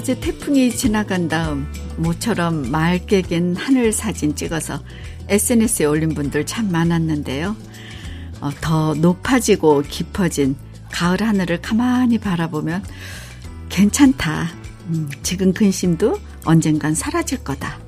어제 0.00 0.18
태풍이 0.18 0.70
지나간 0.70 1.28
다음 1.28 1.70
모처럼 1.98 2.70
맑게 2.70 3.20
갠 3.20 3.54
하늘 3.54 3.92
사진 3.92 4.34
찍어서 4.34 4.80
SNS에 5.28 5.84
올린 5.84 6.14
분들 6.14 6.46
참 6.46 6.72
많았는데요. 6.72 7.54
어, 8.40 8.50
더 8.62 8.94
높아지고 8.94 9.82
깊어진 9.86 10.56
가을 10.90 11.20
하늘을 11.20 11.60
가만히 11.60 12.16
바라보면 12.16 12.82
괜찮다. 13.68 14.48
음, 14.86 15.10
지금 15.22 15.52
근심도 15.52 16.18
언젠간 16.46 16.94
사라질 16.94 17.44
거다. 17.44 17.78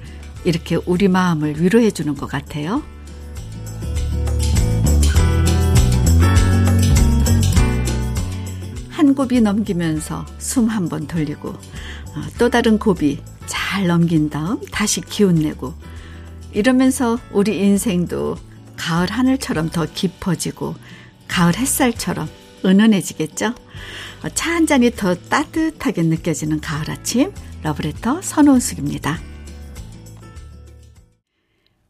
이렇게 0.44 0.76
우리 0.84 1.08
마음을 1.08 1.62
위로해 1.62 1.90
주는 1.90 2.14
것 2.14 2.26
같아요. 2.26 2.82
한 8.90 9.14
곱이 9.14 9.40
넘기면서 9.40 10.26
숨 10.38 10.68
한 10.68 10.88
번 10.88 11.06
돌리고 11.06 11.48
어, 11.48 11.56
또 12.38 12.50
다른 12.50 12.78
곱이 12.78 13.20
잘 13.46 13.86
넘긴 13.86 14.30
다음 14.30 14.60
다시 14.70 15.00
기운 15.00 15.36
내고 15.36 15.74
이러면서 16.52 17.18
우리 17.32 17.58
인생도 17.58 18.36
가을 18.76 19.10
하늘처럼 19.10 19.70
더 19.70 19.86
깊어지고 19.86 20.74
가을 21.28 21.56
햇살처럼 21.56 22.28
은은해지겠죠? 22.64 23.54
어, 24.24 24.28
차한 24.28 24.66
잔이 24.66 24.90
더 24.92 25.14
따뜻하게 25.14 26.02
느껴지는 26.02 26.60
가을 26.60 26.90
아침 26.90 27.32
러브레터 27.62 28.22
선원숙입니다. 28.22 29.18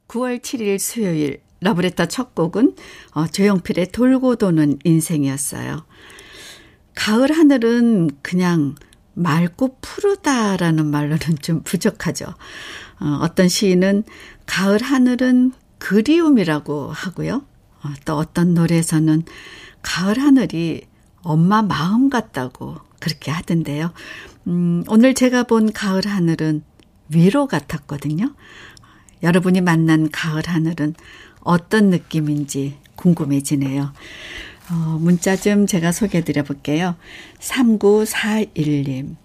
9월 0.09 0.41
7일 0.41 0.79
수요일 0.79 1.41
러브레터 1.61 2.07
첫 2.07 2.35
곡은 2.35 2.77
어, 3.15 3.27
조영필의 3.27 3.93
돌고 3.93 4.37
도는 4.37 4.79
인생이었어요. 4.85 5.85
가을 6.95 7.33
하늘은 7.33 8.11
그냥 8.23 8.75
맑고 9.15 9.79
푸르다라는 9.81 10.87
말로는 10.87 11.39
좀 11.43 11.63
부족하죠. 11.63 12.27
어, 13.01 13.19
어떤 13.23 13.49
시인은 13.49 14.05
가을 14.47 14.83
하늘은 14.83 15.53
그리움이라고 15.79 16.91
하고요. 16.93 17.45
어, 17.83 17.89
또 18.05 18.17
어떤 18.17 18.55
노래에서는 18.55 19.23
가을 19.83 20.19
하늘이 20.19 20.83
엄마 21.23 21.63
마음 21.63 22.11
같다고 22.11 22.77
그렇게 23.01 23.31
하던데요. 23.31 23.93
음, 24.47 24.85
오늘 24.89 25.15
제가 25.15 25.45
본 25.45 25.73
가을 25.73 26.07
하늘은 26.07 26.63
위로 27.09 27.47
같았거든요. 27.47 28.35
여러분이 29.23 29.61
만난 29.61 30.11
가을 30.11 30.43
하늘은 30.47 30.95
어떤 31.41 31.91
느낌인지 31.91 32.79
궁금해지네요. 32.97 33.93
어, 34.73 34.99
문자 34.99 35.37
좀 35.37 35.67
제가 35.67 35.93
소개해 35.93 36.25
드려 36.25 36.43
볼게요. 36.43 36.97
3941님. 37.41 39.17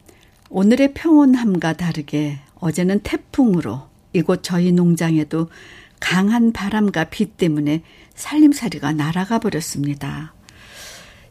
오늘의 0.50 0.94
평온함과 0.94 1.74
다르게 1.74 2.40
어제는 2.56 3.00
태풍으로 3.00 3.88
이곳 4.12 4.44
저희 4.44 4.74
농장에도 4.74 5.50
강한 6.00 6.52
바람과 6.52 7.06
비 7.06 7.26
때문에 7.26 7.82
살림살이가 8.16 8.92
날아가 8.94 9.40
버렸습니다. 9.40 10.34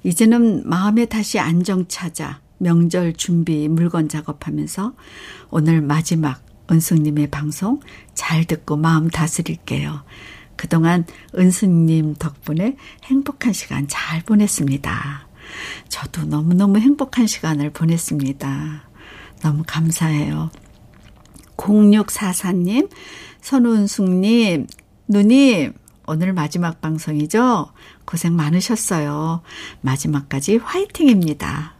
이제는 0.03 0.67
마음에 0.67 1.05
다시 1.05 1.39
안정 1.39 1.87
찾아 1.89 2.41
명절 2.59 3.15
준비 3.15 3.69
물건 3.69 4.09
작업하면서 4.09 4.95
오늘 5.51 5.83
마지막 5.83 6.43
은숙님의 6.71 7.29
방송 7.29 7.81
잘 8.15 8.45
듣고 8.45 8.77
마음 8.77 9.09
다스릴게요. 9.09 10.05
그동안 10.57 11.05
은숙님 11.37 12.15
덕분에 12.15 12.77
행복한 13.05 13.53
시간 13.53 13.87
잘 13.89 14.23
보냈습니다. 14.23 15.29
저도 15.89 16.25
너무너무 16.25 16.79
행복한 16.79 17.27
시간을 17.27 17.71
보냈습니다. 17.71 18.83
너무 19.43 19.63
감사해요. 19.67 20.51
0644님, 21.57 22.91
선운숙님, 23.41 24.67
누님, 25.09 25.73
오늘 26.07 26.33
마지막 26.33 26.81
방송이죠? 26.81 27.73
고생 28.05 28.37
많으셨어요. 28.37 29.43
마지막까지 29.81 30.57
화이팅입니다. 30.59 31.76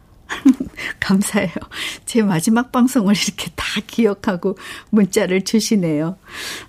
감사해요. 0.99 1.55
제 2.05 2.21
마지막 2.21 2.71
방송을 2.71 3.15
이렇게 3.15 3.51
다 3.55 3.65
기억하고 3.85 4.57
문자를 4.89 5.43
주시네요. 5.43 6.17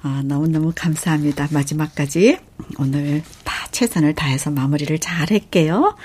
아, 0.03 0.23
너무너무 0.25 0.73
감사합니다. 0.75 1.49
마지막까지 1.51 2.39
오늘 2.79 3.23
다 3.45 3.69
최선을 3.71 4.15
다해서 4.15 4.51
마무리를 4.51 4.99
잘 4.99 5.31
할게요. 5.31 5.97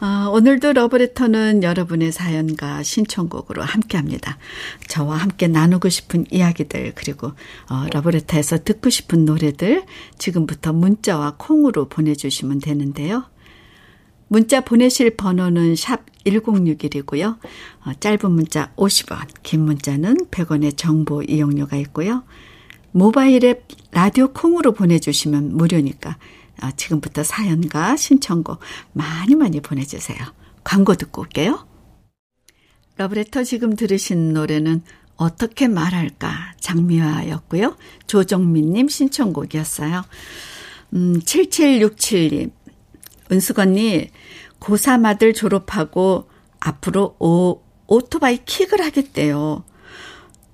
아, 0.00 0.28
오늘도 0.32 0.72
러브레터는 0.74 1.62
여러분의 1.62 2.12
사연과 2.12 2.82
신청곡으로 2.82 3.62
함께 3.62 3.96
합니다. 3.96 4.38
저와 4.86 5.16
함께 5.16 5.48
나누고 5.48 5.88
싶은 5.88 6.26
이야기들, 6.30 6.92
그리고 6.94 7.32
어, 7.68 7.86
러브레터에서 7.92 8.58
듣고 8.64 8.90
싶은 8.90 9.24
노래들 9.24 9.84
지금부터 10.18 10.72
문자와 10.72 11.34
콩으로 11.36 11.88
보내주시면 11.88 12.60
되는데요. 12.60 13.24
문자 14.28 14.60
보내실 14.60 15.16
번호는 15.16 15.74
샵 15.76 16.04
1061이고요. 16.24 17.38
어, 17.84 17.92
짧은 17.98 18.30
문자 18.30 18.72
50원, 18.76 19.26
긴 19.42 19.64
문자는 19.64 20.26
100원의 20.30 20.76
정보 20.76 21.22
이용료가 21.22 21.76
있고요. 21.78 22.24
모바일 22.92 23.44
앱 23.44 23.66
라디오 23.92 24.28
콩으로 24.32 24.72
보내주시면 24.72 25.56
무료니까 25.56 26.18
어, 26.62 26.70
지금부터 26.76 27.22
사연과 27.22 27.96
신청곡 27.96 28.60
많이 28.92 29.34
많이 29.34 29.60
보내주세요. 29.60 30.18
광고 30.64 30.94
듣고 30.94 31.22
올게요. 31.22 31.66
러브레터 32.96 33.44
지금 33.44 33.76
들으신 33.76 34.34
노래는 34.34 34.82
어떻게 35.16 35.68
말할까 35.68 36.54
장미화였고요. 36.60 37.76
조정민님 38.06 38.88
신청곡이었어요. 38.88 40.04
음, 40.94 41.20
7767님. 41.20 42.50
은숙 43.30 43.58
언니, 43.58 44.10
고3 44.60 45.04
아들 45.06 45.32
졸업하고 45.34 46.28
앞으로 46.60 47.16
오, 47.18 47.62
오토바이 47.86 48.44
킥을 48.44 48.84
하겠대요. 48.84 49.64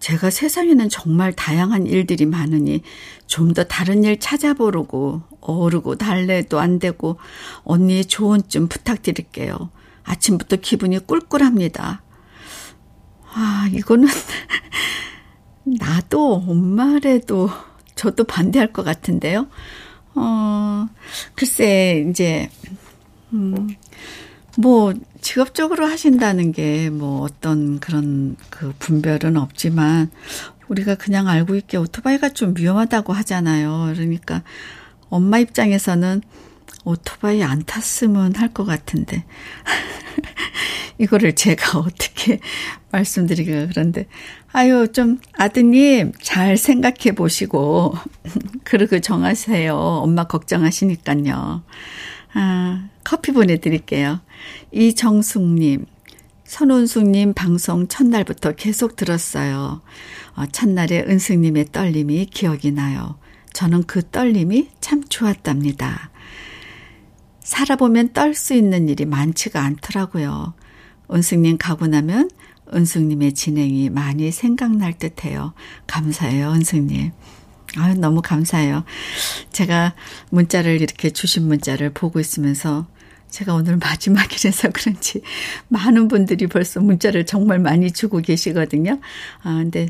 제가 0.00 0.28
세상에는 0.28 0.90
정말 0.90 1.32
다양한 1.32 1.86
일들이 1.86 2.26
많으니 2.26 2.82
좀 3.26 3.54
더 3.54 3.64
다른 3.64 4.04
일 4.04 4.20
찾아보려고 4.20 5.22
오르고 5.40 5.96
달래도 5.96 6.60
안 6.60 6.78
되고 6.78 7.18
언니의 7.64 8.04
조언 8.04 8.46
좀 8.48 8.68
부탁드릴게요. 8.68 9.70
아침부터 10.02 10.56
기분이 10.56 10.98
꿀꿀합니다. 11.06 12.02
아, 13.32 13.68
이거는 13.72 14.08
나도 15.64 16.44
엄마래도 16.46 17.48
저도 17.94 18.24
반대할 18.24 18.72
것 18.72 18.82
같은데요. 18.84 19.48
어, 20.14 20.88
글쎄, 21.34 22.06
이제, 22.10 22.48
음, 23.32 23.76
뭐, 24.58 24.94
직업적으로 25.20 25.86
하신다는 25.86 26.52
게 26.52 26.90
뭐 26.90 27.22
어떤 27.22 27.80
그런 27.80 28.36
그 28.50 28.72
분별은 28.78 29.36
없지만, 29.36 30.10
우리가 30.68 30.96
그냥 30.96 31.28
알고 31.28 31.56
있게 31.56 31.76
오토바이가 31.78 32.30
좀 32.30 32.54
위험하다고 32.56 33.12
하잖아요. 33.14 33.92
그러니까 33.94 34.42
엄마 35.10 35.38
입장에서는 35.38 36.22
오토바이 36.84 37.42
안 37.42 37.62
탔으면 37.64 38.34
할 38.36 38.52
것 38.52 38.64
같은데. 38.64 39.24
이거를 40.98 41.34
제가 41.34 41.78
어떻게 41.80 42.40
말씀드리기가 42.92 43.66
그런데, 43.68 44.06
아유, 44.52 44.88
좀 44.92 45.18
아드님 45.32 46.12
잘 46.22 46.56
생각해 46.56 47.12
보시고, 47.16 47.94
그러고 48.64 49.00
정하세요. 49.00 49.74
엄마 49.74 50.24
걱정하시니까요. 50.24 51.64
아, 52.34 52.88
커피 53.02 53.32
보내드릴게요. 53.32 54.20
이정숙님, 54.72 55.86
선운숙님 56.44 57.32
방송 57.34 57.88
첫날부터 57.88 58.52
계속 58.52 58.96
들었어요. 58.96 59.82
어, 60.36 60.46
첫날에 60.52 61.00
은숙님의 61.08 61.66
떨림이 61.72 62.26
기억이 62.26 62.70
나요. 62.70 63.18
저는 63.52 63.84
그 63.84 64.02
떨림이 64.08 64.68
참 64.80 65.02
좋았답니다. 65.08 66.10
살아보면 67.44 68.12
떨 68.12 68.34
수 68.34 68.54
있는 68.54 68.88
일이 68.88 69.04
많지가 69.04 69.62
않더라고요. 69.62 70.54
은숙님 71.12 71.58
가고 71.58 71.86
나면 71.86 72.30
은숙님의 72.74 73.34
진행이 73.34 73.90
많이 73.90 74.32
생각날 74.32 74.94
듯 74.98 75.24
해요. 75.24 75.52
감사해요, 75.86 76.50
은숙님. 76.50 77.12
아유, 77.76 77.94
너무 77.94 78.22
감사해요. 78.22 78.84
제가 79.52 79.94
문자를 80.30 80.80
이렇게 80.80 81.10
주신 81.10 81.46
문자를 81.46 81.90
보고 81.92 82.18
있으면서 82.18 82.86
제가 83.30 83.54
오늘 83.54 83.76
마지막이라서 83.76 84.70
그런지 84.74 85.20
많은 85.68 86.08
분들이 86.08 86.46
벌써 86.46 86.80
문자를 86.80 87.26
정말 87.26 87.58
많이 87.58 87.90
주고 87.90 88.18
계시거든요. 88.18 89.00
아, 89.42 89.54
근데 89.54 89.88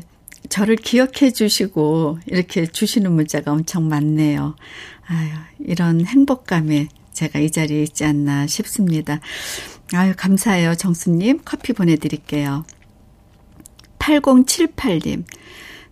저를 0.49 0.75
기억해 0.75 1.31
주시고 1.31 2.19
이렇게 2.27 2.65
주시는 2.65 3.11
문자가 3.11 3.51
엄청 3.51 3.87
많네요. 3.87 4.55
아유, 5.07 5.29
이런 5.59 6.05
행복감에 6.05 6.89
제가 7.15 7.39
이 7.39 7.49
자리에 7.49 7.81
있지 7.81 8.03
않나 8.03 8.45
싶습니다. 8.45 9.19
아유, 9.93 10.13
감사해요. 10.15 10.75
정수님. 10.75 11.39
커피 11.45 11.73
보내드릴게요. 11.73 12.65
8078님. 13.97 15.23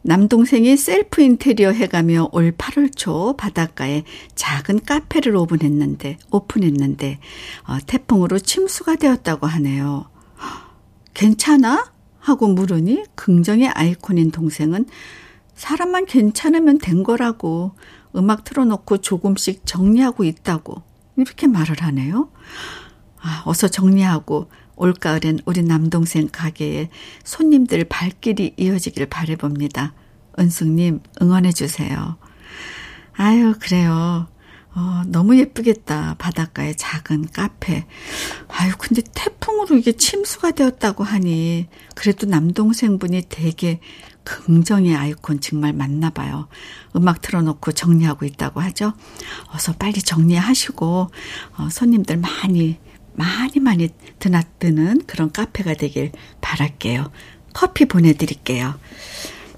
남동생이 0.04 0.76
셀프 0.76 1.22
인테리어 1.22 1.72
해가며 1.72 2.30
올 2.34 2.52
8월 2.52 2.94
초 2.94 3.36
바닷가에 3.38 4.04
작은 4.36 4.82
카페를 4.86 5.36
오픈했는데, 5.38 6.18
오픈했는데, 6.30 7.20
어, 7.68 7.78
태풍으로 7.88 8.40
침수가 8.40 8.98
되었다고 8.98 9.48
하네요. 9.48 10.10
괜찮아? 11.14 11.92
하고 12.20 12.48
물으니 12.48 13.04
긍정의 13.16 13.70
아이콘인 13.70 14.32
동생은 14.32 14.86
사람만 15.56 16.06
괜찮으면 16.06 16.80
된 16.80 17.04
거라고 17.04 17.72
음악 18.16 18.44
틀어놓고 18.44 19.00
조금씩 19.00 19.66
정리하고 19.66 20.24
있다고 20.24 20.84
이렇게 21.18 21.48
말을 21.48 21.82
하네요. 21.82 22.30
아, 23.22 23.44
어서 23.46 23.68
정리하고 23.68 24.50
올가을엔 24.76 25.40
우리 25.46 25.64
남동생 25.64 26.28
가게에 26.32 26.90
손님들 27.24 27.86
발길이 27.86 28.56
이어지길 28.58 29.06
바래봅니다. 29.08 29.94
은숙님 30.40 31.02
응원해 31.22 31.52
주세요. 31.52 32.18
아유 33.16 33.54
그래요. 33.60 34.28
어, 34.76 35.04
너무 35.06 35.38
예쁘겠다. 35.38 36.16
바닷가에 36.18 36.74
작은 36.74 37.28
카페. 37.32 37.86
아유, 38.48 38.74
근데 38.80 39.04
태풍으로 39.14 39.78
이게 39.78 39.92
침수가 39.92 40.50
되었다고 40.52 41.04
하니, 41.04 41.68
그래도 41.94 42.26
남동생분이 42.26 43.26
되게 43.30 43.80
긍정의 44.24 44.96
아이콘 44.96 45.40
정말 45.42 45.74
맞나 45.74 46.10
봐요. 46.10 46.48
음악 46.96 47.22
틀어놓고 47.22 47.72
정리하고 47.74 48.26
있다고 48.26 48.62
하죠. 48.62 48.94
어서 49.54 49.74
빨리 49.74 50.02
정리하시고, 50.02 51.10
어, 51.58 51.70
손님들 51.70 52.18
많이, 52.18 52.78
많이 53.16 53.60
많이 53.60 53.90
드나드는 54.20 55.04
그런 55.06 55.32
카페가 55.32 55.76
되길 55.76 56.12
바랄게요. 56.42 57.12
커피 57.54 57.86
보내드릴게요. 57.86 58.76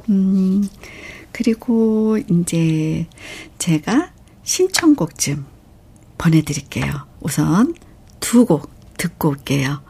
음, 0.10 0.68
그리고 1.32 2.18
이제 2.18 3.08
제가 3.58 4.12
신청곡 4.44 5.18
좀 5.18 5.46
보내드릴게요. 6.18 7.08
우선 7.22 7.74
두 8.20 8.46
곡 8.46 8.72
듣고 8.98 9.30
올게요. 9.30 9.82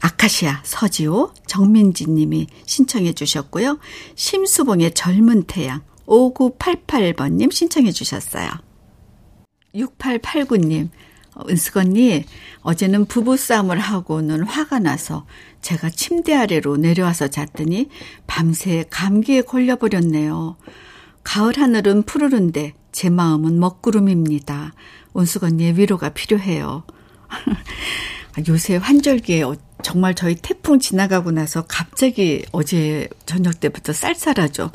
아카시아 0.00 0.62
서지호 0.64 1.32
정민지 1.46 2.08
님이 2.08 2.46
신청해 2.66 3.12
주셨고요. 3.12 3.78
심수봉의 4.14 4.94
젊은 4.94 5.44
태양 5.44 5.82
5988번 6.06 7.32
님 7.32 7.50
신청해 7.50 7.92
주셨어요. 7.92 8.50
6889 9.74 10.56
님 10.56 10.90
은숙 11.48 11.76
언니 11.76 12.24
어제는 12.62 13.06
부부싸움을 13.06 13.78
하고는 13.78 14.42
화가 14.42 14.78
나서 14.80 15.26
제가 15.62 15.90
침대 15.90 16.34
아래로 16.34 16.76
내려와서 16.76 17.28
잤더니 17.28 17.88
밤새 18.26 18.84
감기에 18.90 19.42
걸려버렸네요. 19.42 20.56
가을 21.22 21.58
하늘은 21.58 22.02
푸르른데 22.02 22.74
제 22.92 23.10
마음은 23.10 23.60
먹구름입니다. 23.60 24.74
온숙 25.12 25.44
언니의 25.44 25.78
위로가 25.78 26.10
필요해요. 26.10 26.84
요새 28.48 28.76
환절기에 28.76 29.42
어, 29.42 29.56
정말 29.82 30.14
저희 30.14 30.34
태풍 30.34 30.78
지나가고 30.78 31.30
나서 31.30 31.64
갑자기 31.66 32.44
어제 32.52 33.08
저녁 33.26 33.60
때부터 33.60 33.92
쌀쌀하죠. 33.92 34.70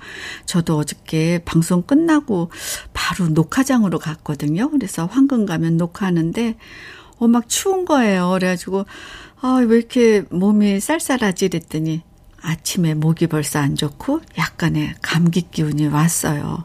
저도 0.46 0.78
어저께 0.78 1.42
방송 1.46 1.82
끝나고 1.82 2.52
바로 2.94 3.28
녹화장으로 3.30 4.00
갔거든요. 4.00 4.70
그래서 4.70 5.06
황금 5.06 5.46
가면 5.46 5.78
녹화하는데 5.78 6.56
어, 7.18 7.28
막 7.28 7.48
추운 7.48 7.86
거예요. 7.86 8.32
그래가지고, 8.32 8.86
아, 9.42 9.64
왜 9.66 9.78
이렇게 9.78 10.24
몸이 10.30 10.80
쌀쌀하지? 10.80 11.50
그랬더니 11.50 12.02
아침에 12.42 12.94
목이 12.94 13.28
벌써 13.28 13.60
안 13.60 13.76
좋고 13.76 14.22
약간의 14.38 14.96
감기 15.02 15.42
기운이 15.42 15.88
왔어요. 15.88 16.64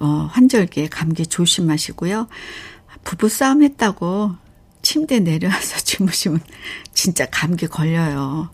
어, 0.00 0.06
환절기에 0.32 0.88
감기 0.88 1.26
조심하시고요. 1.26 2.26
부부싸움 3.04 3.62
했다고 3.62 4.32
침대 4.84 5.18
내려와서 5.18 5.78
주무시면 5.82 6.40
진짜 6.92 7.26
감기 7.26 7.66
걸려요. 7.66 8.50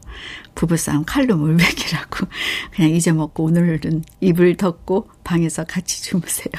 부부싸움 0.55 1.05
칼로 1.05 1.37
물베기라고 1.37 2.27
그냥 2.73 2.91
잊어먹고 2.93 3.45
오늘은 3.45 4.05
이불 4.21 4.57
덮고 4.57 5.11
방에서 5.25 5.65
같이 5.65 6.03
주무세요. 6.03 6.53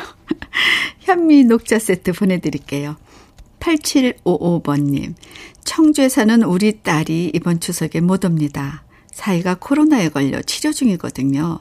현미 1.00 1.45
녹차 1.45 1.79
세트 1.79 2.13
보내드릴게요. 2.13 2.97
8755번님, 3.59 5.13
청주에 5.63 6.09
사는 6.09 6.41
우리 6.44 6.81
딸이 6.81 7.31
이번 7.33 7.59
추석에 7.59 8.01
못 8.01 8.25
옵니다. 8.25 8.83
사이가 9.12 9.56
코로나에 9.56 10.09
걸려 10.09 10.41
치료 10.41 10.71
중이거든요. 10.71 11.59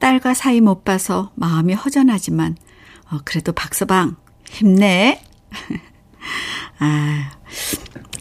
딸과 0.00 0.34
사이 0.34 0.60
못 0.60 0.84
봐서 0.84 1.30
마음이 1.36 1.74
허전하지만, 1.74 2.56
어, 3.10 3.18
그래도 3.24 3.52
박서방, 3.52 4.16
힘내! 4.50 5.22
아, 6.78 7.30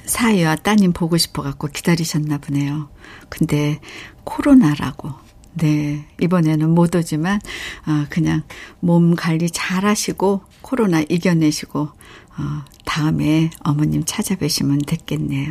사이와 0.05 0.55
따님 0.57 0.93
보고 0.93 1.17
싶어갖고 1.17 1.67
기다리셨나 1.67 2.39
보네요. 2.39 2.89
근데 3.29 3.79
코로나라고. 4.23 5.11
네, 5.53 6.05
이번에는 6.21 6.69
못 6.69 6.95
오지만, 6.95 7.39
어, 7.87 8.05
그냥 8.09 8.43
몸 8.79 9.15
관리 9.15 9.49
잘 9.49 9.85
하시고, 9.85 10.43
코로나 10.61 11.01
이겨내시고, 11.01 11.79
어, 11.79 12.65
다음에 12.85 13.49
어머님 13.63 14.03
찾아뵈시면 14.05 14.81
됐겠네요. 14.85 15.49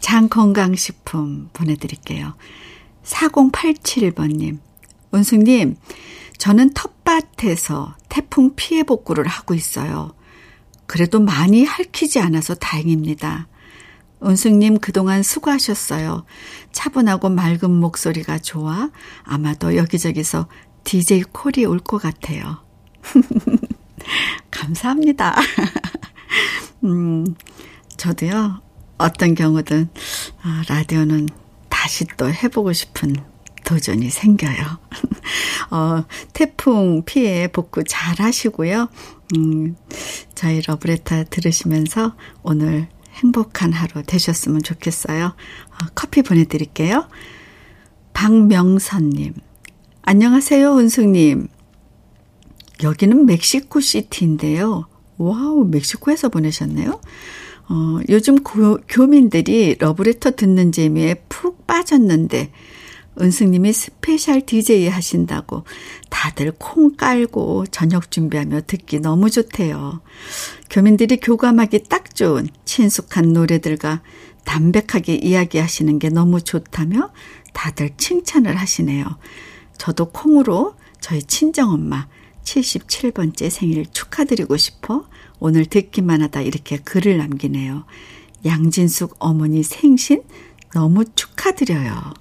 장건강식품 0.00 1.48
보내드릴게요. 1.54 2.34
4087번님, 3.04 4.58
은숙님, 5.14 5.76
저는 6.36 6.74
텃밭에서 6.74 7.96
태풍 8.10 8.54
피해 8.54 8.82
복구를 8.82 9.26
하고 9.26 9.54
있어요. 9.54 10.12
그래도 10.88 11.20
많이 11.20 11.64
핥히지 11.64 12.18
않아서 12.18 12.54
다행입니다. 12.56 13.46
은숙님 14.24 14.78
그동안 14.78 15.22
수고하셨어요. 15.22 16.24
차분하고 16.72 17.28
맑은 17.28 17.70
목소리가 17.70 18.38
좋아 18.38 18.90
아마도 19.22 19.76
여기저기서 19.76 20.48
DJ 20.84 21.22
콜이 21.30 21.66
올 21.66 21.78
것 21.78 21.98
같아요. 22.02 22.64
감사합니다. 24.50 25.36
음, 26.84 27.26
저도요, 27.96 28.60
어떤 28.96 29.34
경우든, 29.34 29.88
어, 30.44 30.62
라디오는 30.68 31.28
다시 31.68 32.06
또 32.16 32.32
해보고 32.32 32.72
싶은 32.72 33.14
도전이 33.68 34.08
생겨요. 34.08 34.64
어, 35.70 36.04
태풍 36.32 37.02
피해 37.04 37.48
복구 37.48 37.84
잘 37.86 38.18
하시고요. 38.18 38.88
음, 39.36 39.76
저희 40.34 40.62
러브레터 40.62 41.24
들으시면서 41.28 42.16
오늘 42.42 42.88
행복한 43.16 43.74
하루 43.74 44.02
되셨으면 44.04 44.62
좋겠어요. 44.62 45.26
어, 45.26 45.86
커피 45.94 46.22
보내드릴게요. 46.22 47.08
박명선님. 48.14 49.34
안녕하세요, 50.00 50.78
은숙님. 50.78 51.48
여기는 52.82 53.26
멕시코 53.26 53.80
시티인데요. 53.80 54.86
Wow, 55.18 55.66
멕시코에서 55.66 56.30
보내셨네요. 56.30 57.02
어, 57.68 57.98
요즘 58.08 58.42
고, 58.42 58.78
교민들이 58.88 59.76
러브레터 59.78 60.30
듣는 60.36 60.72
재미에 60.72 61.16
푹 61.28 61.66
빠졌는데, 61.66 62.50
은숙님이 63.20 63.72
스페셜 63.72 64.44
DJ 64.44 64.88
하신다고 64.88 65.64
다들 66.10 66.52
콩 66.58 66.96
깔고 66.96 67.66
저녁 67.66 68.10
준비하며 68.10 68.62
듣기 68.66 69.00
너무 69.00 69.30
좋대요. 69.30 70.00
교민들이 70.70 71.18
교감하기 71.18 71.84
딱 71.88 72.14
좋은 72.14 72.48
친숙한 72.64 73.32
노래들과 73.32 74.02
담백하게 74.44 75.16
이야기하시는 75.16 75.98
게 75.98 76.08
너무 76.08 76.40
좋다며 76.40 77.12
다들 77.52 77.90
칭찬을 77.96 78.56
하시네요. 78.56 79.04
저도 79.76 80.06
콩으로 80.10 80.74
저희 81.00 81.22
친정엄마 81.22 82.08
77번째 82.44 83.50
생일 83.50 83.86
축하드리고 83.92 84.56
싶어 84.56 85.06
오늘 85.38 85.66
듣기만 85.66 86.22
하다 86.22 86.40
이렇게 86.40 86.78
글을 86.78 87.18
남기네요. 87.18 87.84
양진숙 88.44 89.16
어머니 89.18 89.62
생신 89.62 90.22
너무 90.72 91.04
축하드려요. 91.14 92.14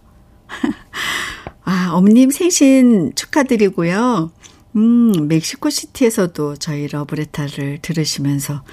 아, 1.64 1.90
어머님 1.94 2.30
생신 2.32 3.14
축하드리고요. 3.16 4.32
음, 4.76 5.28
멕시코 5.28 5.70
시티에서도 5.70 6.58
저희 6.58 6.88
러브레터를 6.88 7.80
들으시면서 7.82 8.64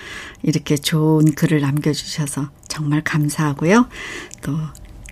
이렇게 0.42 0.76
좋은 0.76 1.34
글을 1.34 1.60
남겨주셔서 1.60 2.50
정말 2.68 3.02
감사하고요. 3.02 3.88
또 4.42 4.52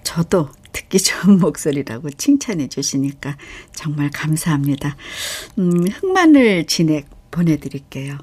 저도 0.05 0.51
듣기 0.73 0.99
좋은 0.99 1.39
목소리라고 1.41 2.11
칭찬해 2.11 2.69
주시니까 2.69 3.37
정말 3.75 4.11
감사합니다. 4.11 4.97
음, 5.59 5.87
흑마늘 5.89 6.67
진액 6.67 7.09
보내드릴게요. 7.31 8.19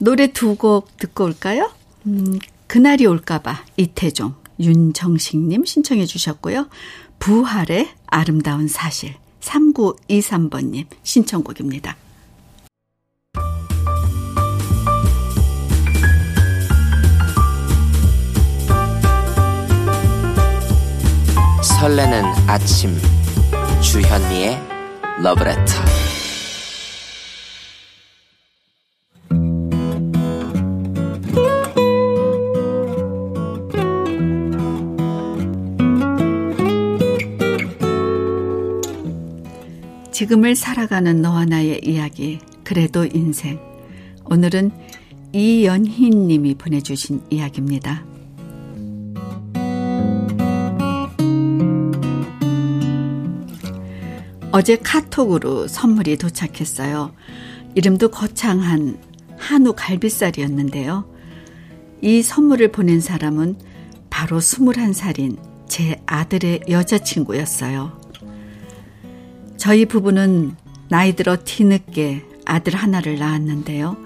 노래 0.00 0.26
두 0.28 0.56
곡 0.56 0.96
듣고 0.98 1.24
올까요? 1.24 1.70
음, 2.06 2.38
그날이 2.66 3.06
올까봐 3.06 3.64
이태종, 3.76 4.34
윤정식님 4.60 5.64
신청해 5.64 6.04
주셨고요. 6.06 6.68
부활의 7.18 7.88
아름다운 8.06 8.68
사실. 8.68 9.14
3923번님 9.40 10.86
신청곡입니다. 11.02 11.96
설레는 21.80 22.24
아침. 22.46 22.96
주현미의 23.82 24.58
러브레터 25.22 26.13
지금을 40.14 40.54
살아가는 40.54 41.20
너와 41.22 41.44
나의 41.44 41.80
이야기, 41.82 42.38
그래도 42.62 43.04
인생. 43.04 43.58
오늘은 44.24 44.70
이연희 45.32 46.10
님이 46.10 46.54
보내주신 46.54 47.22
이야기입니다. 47.30 48.04
어제 54.52 54.76
카톡으로 54.76 55.66
선물이 55.66 56.18
도착했어요. 56.18 57.12
이름도 57.74 58.12
거창한 58.12 59.00
한우 59.36 59.72
갈비살이었는데요. 59.76 61.12
이 62.02 62.22
선물을 62.22 62.70
보낸 62.70 63.00
사람은 63.00 63.56
바로 64.10 64.38
21살인 64.38 65.38
제 65.66 66.00
아들의 66.06 66.60
여자친구였어요. 66.68 68.03
저희 69.64 69.86
부부는 69.86 70.56
나이 70.90 71.16
들어 71.16 71.38
뒤늦게 71.42 72.22
아들 72.44 72.74
하나를 72.74 73.18
낳았는데요. 73.18 73.96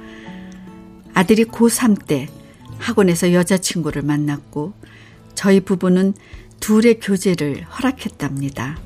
아들이 1.15 1.45
고3 1.47 2.07
때 2.07 2.29
학원에서 2.79 3.33
여자친구를 3.33 4.03
만났고 4.03 4.73
저희 5.35 5.59
부부는 5.59 6.15
둘의 6.61 7.01
교제를 7.01 7.65
허락했답니다. 7.65 8.79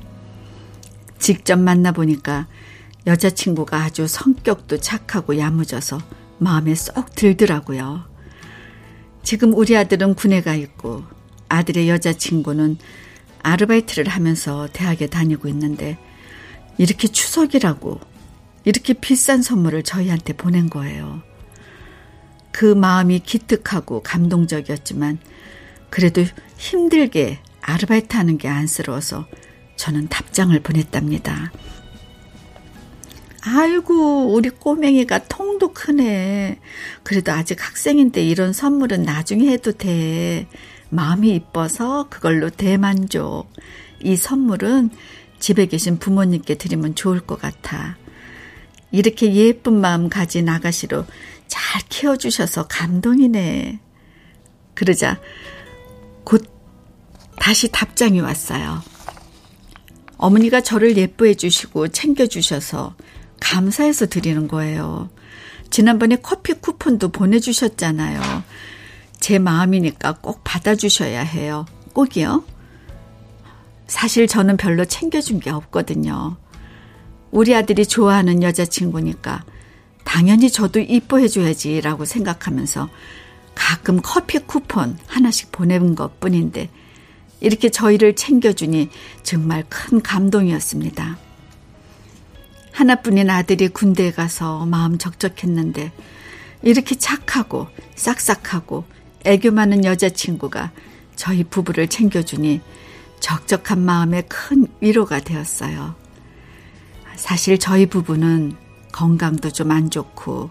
직접 1.19 1.59
만나보니까 1.59 2.47
여자친구가 3.05 3.77
아주 3.77 4.07
성격도 4.07 4.79
착하고 4.79 5.37
야무져서 5.37 5.99
마음에 6.39 6.73
쏙 6.73 7.13
들더라고요. 7.13 8.03
지금 9.21 9.53
우리 9.53 9.77
아들은 9.77 10.15
군에 10.15 10.41
가 10.41 10.55
있고 10.55 11.03
아들의 11.49 11.87
여자친구는 11.87 12.79
아르바이트를 13.43 14.07
하면서 14.07 14.67
대학에 14.73 15.05
다니고 15.05 15.47
있는데 15.49 15.99
이렇게 16.77 17.07
추석이라고 17.07 17.99
이렇게 18.65 18.93
비싼 18.93 19.41
선물을 19.41 19.83
저희한테 19.83 20.33
보낸 20.33 20.69
거예요. 20.69 21.21
그 22.51 22.65
마음이 22.65 23.19
기특하고 23.19 24.03
감동적이었지만 24.03 25.17
그래도 25.89 26.23
힘들게 26.57 27.39
아르바이트 27.61 28.15
하는 28.15 28.37
게 28.37 28.47
안쓰러워서 28.47 29.27
저는 29.75 30.07
답장을 30.07 30.57
보냈답니다. 30.61 31.51
아이고, 33.45 34.33
우리 34.33 34.49
꼬맹이가 34.49 35.27
통도 35.27 35.73
크네. 35.73 36.59
그래도 37.03 37.33
아직 37.33 37.65
학생인데 37.65 38.23
이런 38.23 38.53
선물은 38.53 39.03
나중에 39.03 39.49
해도 39.49 39.73
돼. 39.73 40.47
마음이 40.89 41.35
이뻐서 41.35 42.07
그걸로 42.09 42.49
대만족. 42.49 43.51
이 44.01 44.15
선물은 44.15 44.91
집에 45.43 45.65
계신 45.65 45.99
부모님께 45.99 46.55
드리면 46.55 46.95
좋을 46.95 47.19
것 47.19 47.37
같아. 47.37 47.97
이렇게 48.91 49.33
예쁜 49.33 49.73
마음 49.73 50.07
가진 50.07 50.47
아가씨로 50.47 51.05
잘 51.47 51.81
키워주셔서 51.89 52.67
감동이네. 52.67 53.77
그러자 54.73 55.19
곧 56.23 56.49
다시 57.37 57.69
답장이 57.69 58.21
왔어요. 58.21 58.81
어머니가 60.15 60.61
저를 60.61 60.95
예뻐해 60.95 61.33
주시고 61.33 61.89
챙겨주셔서 61.89 62.95
감사해서 63.41 64.05
드리는 64.05 64.47
거예요. 64.47 65.09
지난번에 65.69 66.15
커피 66.23 66.53
쿠폰도 66.53 67.09
보내주셨잖아요. 67.09 68.43
제 69.19 69.39
마음이니까 69.39 70.19
꼭 70.21 70.39
받아주셔야 70.45 71.21
해요. 71.21 71.65
꼭이요. 71.91 72.45
사실 73.87 74.27
저는 74.27 74.57
별로 74.57 74.85
챙겨준 74.85 75.39
게 75.39 75.49
없거든요. 75.49 76.37
우리 77.31 77.55
아들이 77.55 77.85
좋아하는 77.85 78.43
여자친구니까 78.43 79.43
당연히 80.03 80.49
저도 80.49 80.79
이뻐해줘야지라고 80.79 82.05
생각하면서 82.05 82.89
가끔 83.55 83.99
커피 84.01 84.39
쿠폰 84.39 84.97
하나씩 85.07 85.51
보내는 85.51 85.95
것 85.95 86.19
뿐인데 86.19 86.69
이렇게 87.39 87.69
저희를 87.69 88.15
챙겨주니 88.15 88.89
정말 89.23 89.63
큰 89.69 90.01
감동이었습니다. 90.01 91.17
하나뿐인 92.71 93.29
아들이 93.29 93.67
군대에 93.67 94.11
가서 94.11 94.65
마음 94.65 94.97
적적했는데 94.97 95.91
이렇게 96.63 96.95
착하고 96.95 97.67
싹싹하고 97.95 98.85
애교 99.25 99.51
많은 99.51 99.85
여자친구가 99.85 100.71
저희 101.15 101.43
부부를 101.43 101.87
챙겨주니 101.87 102.61
적적한 103.23 103.79
마음에 103.79 104.21
큰 104.23 104.67
위로가 104.81 105.21
되었어요. 105.21 105.95
사실 107.15 107.57
저희 107.57 107.85
부부는 107.85 108.57
건강도 108.91 109.49
좀 109.49 109.71
안 109.71 109.89
좋고 109.89 110.49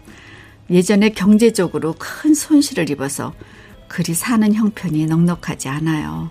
예전에 0.71 1.11
경제적으로 1.11 1.95
큰 1.99 2.33
손실을 2.33 2.89
입어서 2.89 3.35
그리 3.89 4.15
사는 4.15 4.55
형편이 4.55 5.05
넉넉하지 5.05 5.69
않아요. 5.69 6.31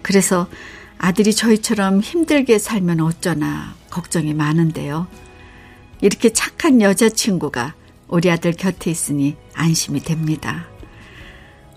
그래서 0.00 0.48
아들이 0.96 1.34
저희처럼 1.34 2.00
힘들게 2.00 2.58
살면 2.58 3.00
어쩌나 3.00 3.74
걱정이 3.90 4.32
많은데요. 4.32 5.08
이렇게 6.00 6.32
착한 6.32 6.80
여자친구가 6.80 7.74
우리 8.08 8.30
아들 8.30 8.52
곁에 8.52 8.90
있으니 8.90 9.36
안심이 9.52 10.00
됩니다. 10.00 10.66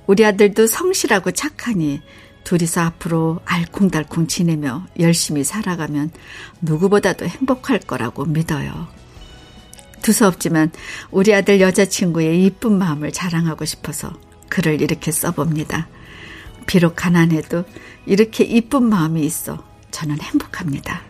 우리 0.08 0.26
아들도 0.26 0.68
성실하고 0.68 1.32
착하니 1.32 2.02
둘이서 2.44 2.82
앞으로 2.82 3.40
알콩달콩 3.46 4.28
지내며 4.28 4.86
열심히 5.00 5.44
살아가면 5.44 6.12
누구보다도 6.62 7.26
행복할 7.26 7.80
거라고 7.80 8.26
믿어요. 8.26 8.88
두서없지만 10.02 10.72
우리 11.12 11.34
아들 11.34 11.62
여자친구의 11.62 12.44
이쁜 12.46 12.78
마음을 12.78 13.12
자랑하고 13.12 13.66
싶어서 13.66 14.14
글을 14.50 14.82
이렇게 14.82 15.12
써봅니다. 15.12 15.88
비록 16.68 16.96
가난해도 16.96 17.64
이렇게 18.06 18.44
이쁜 18.44 18.84
마음이 18.84 19.26
있어 19.26 19.64
저는 19.92 20.20
행복합니다. 20.20 21.02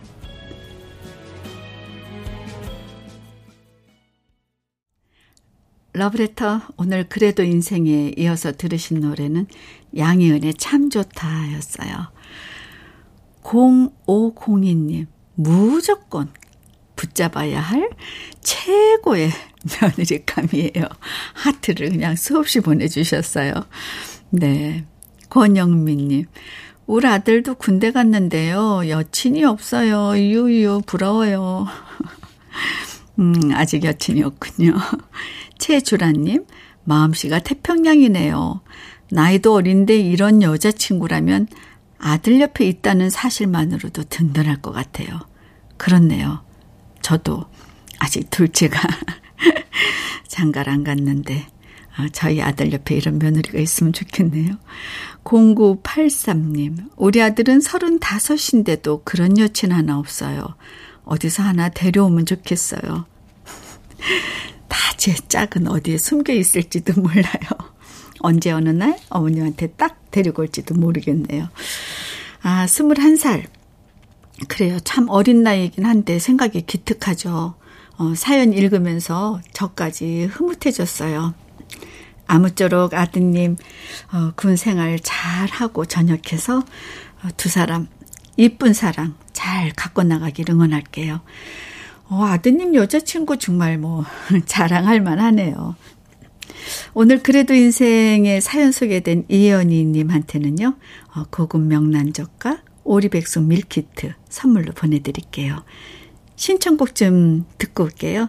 러브레터 5.96 6.60
오늘 6.76 7.08
그래도 7.08 7.44
인생에 7.44 8.14
이어서 8.18 8.50
들으신 8.50 8.98
노래는 8.98 9.46
양희은의 9.96 10.54
참 10.54 10.90
좋다였어요. 10.90 12.12
0502님 13.42 15.06
무조건 15.34 16.30
붙잡아야 16.96 17.60
할 17.60 17.90
최고의 18.40 19.30
며느리감이에요. 19.80 20.84
하트를 21.34 21.90
그냥 21.90 22.16
수없이 22.16 22.60
보내주셨어요. 22.60 23.52
네. 24.30 24.84
권영민님. 25.30 26.26
우리 26.86 27.06
아들도 27.06 27.54
군대 27.54 27.90
갔는데요. 27.90 28.88
여친이 28.88 29.42
없어요. 29.44 30.16
유유, 30.18 30.82
부러워요. 30.86 31.66
음, 33.18 33.34
아직 33.52 33.84
여친이 33.84 34.22
없군요. 34.22 34.74
최주라님, 35.58 36.44
마음씨가 36.84 37.40
태평양이네요. 37.40 38.60
나이도 39.14 39.54
어린데 39.54 39.96
이런 39.96 40.42
여자친구라면 40.42 41.46
아들 41.98 42.40
옆에 42.40 42.66
있다는 42.66 43.10
사실만으로도 43.10 44.04
든든할 44.10 44.60
것 44.60 44.72
같아요. 44.72 45.20
그렇네요. 45.76 46.44
저도 47.00 47.44
아직 48.00 48.28
둘째가 48.30 48.80
장가를 50.26 50.72
안 50.72 50.82
갔는데 50.82 51.46
아, 51.96 52.08
저희 52.12 52.42
아들 52.42 52.72
옆에 52.72 52.96
이런 52.96 53.20
며느리가 53.20 53.60
있으면 53.60 53.92
좋겠네요. 53.92 54.56
0983님, 55.22 56.90
우리 56.96 57.22
아들은 57.22 57.60
35인데도 57.60 59.04
그런 59.04 59.38
여친 59.38 59.70
하나 59.70 59.96
없어요. 59.96 60.56
어디서 61.04 61.44
하나 61.44 61.68
데려오면 61.68 62.26
좋겠어요. 62.26 63.06
다 64.68 64.94
제 64.96 65.12
짝은 65.14 65.68
어디에 65.68 65.98
숨겨 65.98 66.32
있을지도 66.32 67.00
몰라요. 67.00 67.73
언제 68.20 68.50
어느 68.50 68.68
날 68.68 68.98
어머님한테 69.08 69.68
딱 69.68 70.10
데리고 70.10 70.42
올지도 70.42 70.74
모르겠네요. 70.74 71.48
아, 72.42 72.66
21살. 72.66 73.44
그래요. 74.48 74.78
참 74.80 75.08
어린 75.08 75.42
나이이긴 75.42 75.84
한데 75.84 76.18
생각이 76.18 76.62
기특하죠. 76.62 77.54
어, 77.96 78.14
사연 78.16 78.52
읽으면서 78.52 79.40
저까지 79.52 80.24
흐뭇해졌어요. 80.24 81.34
아무쪼록 82.26 82.94
아드님 82.94 83.56
어, 84.12 84.32
군 84.34 84.56
생활 84.56 84.98
잘 85.00 85.48
하고 85.50 85.84
전역해서 85.84 86.58
어, 86.58 87.28
두 87.36 87.48
사람 87.48 87.88
이쁜 88.36 88.72
사랑 88.72 89.14
잘 89.32 89.72
갖고 89.72 90.02
나가길 90.02 90.50
응원할게요. 90.50 91.20
어, 92.08 92.24
아드님 92.24 92.74
여자친구 92.74 93.38
정말 93.38 93.78
뭐 93.78 94.04
자랑할 94.46 95.00
만하네요. 95.00 95.76
오늘 96.94 97.22
그래도 97.22 97.54
인생의 97.54 98.40
사연 98.40 98.72
소개된 98.72 99.26
이연희님한테는요, 99.28 100.76
어, 101.14 101.24
고급 101.30 101.62
명란젓과 101.62 102.62
오리백숙 102.84 103.44
밀키트 103.44 104.14
선물로 104.28 104.72
보내드릴게요. 104.72 105.64
신청곡 106.36 106.94
좀 106.94 107.46
듣고 107.58 107.84
올게요. 107.84 108.28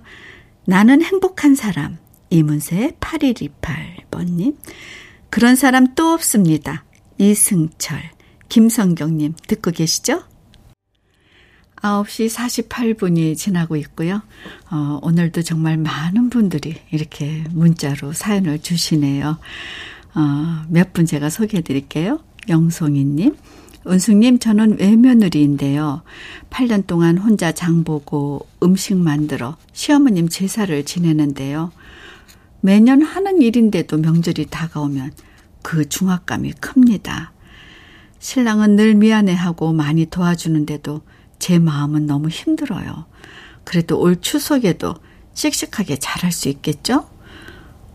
나는 0.65 1.01
행복한 1.01 1.55
사람, 1.55 1.97
이문세 2.29 2.97
8128번님. 2.99 4.57
그런 5.29 5.55
사람 5.55 5.93
또 5.95 6.13
없습니다. 6.13 6.85
이승철, 7.17 7.99
김성경님 8.49 9.33
듣고 9.47 9.71
계시죠? 9.71 10.23
9시 11.89 12.67
48분이 12.67 13.37
지나고 13.37 13.75
있고요. 13.75 14.21
어, 14.71 14.99
오늘도 15.03 15.43
정말 15.43 15.77
많은 15.77 16.29
분들이 16.31 16.77
이렇게 16.91 17.43
문자로 17.51 18.11
사연을 18.13 18.59
주시네요. 18.59 19.37
어, 20.15 20.65
몇 20.69 20.93
분 20.93 21.05
제가 21.05 21.29
소개해 21.29 21.61
드릴게요. 21.61 22.21
영송이님, 22.49 23.35
은숙님, 23.85 24.39
저는 24.39 24.79
외며느리인데요. 24.79 26.01
8년 26.49 26.87
동안 26.87 27.19
혼자 27.19 27.51
장 27.51 27.83
보고 27.83 28.47
음식 28.63 28.95
만들어 28.97 29.57
시어머님 29.73 30.27
제사를 30.27 30.83
지내는데요. 30.85 31.71
매년 32.61 33.03
하는 33.03 33.43
일인데도 33.43 33.97
명절이 33.97 34.47
다가오면 34.49 35.11
그 35.61 35.87
중압감이 35.87 36.53
큽니다. 36.53 37.31
신랑은 38.17 38.75
늘 38.75 38.95
미안해하고 38.95 39.73
많이 39.73 40.07
도와주는데도 40.07 41.01
제 41.45 41.59
마음은 41.59 42.07
너무 42.07 42.27
힘들어요. 42.29 43.05
그래도 43.65 43.99
올 43.99 44.19
추석에도 44.19 44.95
씩씩하게 45.35 45.97
잘할 45.97 46.31
수 46.31 46.49
있겠죠? 46.49 47.07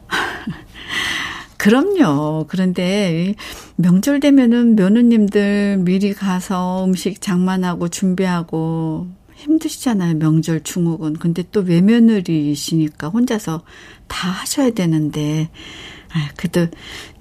그럼요. 1.59 2.47
그런데 2.49 3.35
명절 3.75 4.21
되면은 4.21 4.77
며느님들 4.77 5.79
미리 5.79 6.15
가서 6.15 6.85
음식 6.85 7.21
장만하고 7.21 7.89
준비하고 7.89 9.09
힘드시잖아요. 9.35 10.15
명절 10.19 10.63
중국은. 10.63 11.15
근데 11.15 11.43
또 11.51 11.63
외며느리이시니까 11.63 13.09
혼자서 13.09 13.65
다 14.07 14.31
하셔야 14.31 14.71
되는데 14.71 15.51
아, 16.13 16.29
그래도 16.37 16.69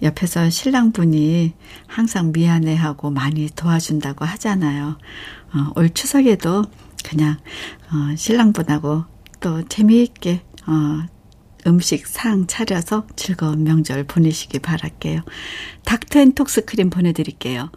옆에서 0.03 0.51
신랑분이 0.51 1.53
항상 1.87 2.31
미안해하고 2.31 3.09
많이 3.09 3.49
도와준다고 3.49 4.25
하잖아요. 4.25 4.97
어, 5.53 5.71
올 5.75 5.89
추석에도 5.89 6.63
그냥 7.03 7.37
어, 7.91 8.15
신랑분하고 8.15 9.05
또 9.39 9.63
재미있게 9.67 10.41
어, 10.67 11.05
음식 11.67 12.07
상 12.07 12.47
차려서 12.47 13.07
즐거운 13.15 13.63
명절 13.63 14.05
보내시기 14.05 14.59
바랄게요. 14.59 15.21
닥터앤톡스 15.85 16.65
크림 16.65 16.89
보내드릴게요. 16.89 17.71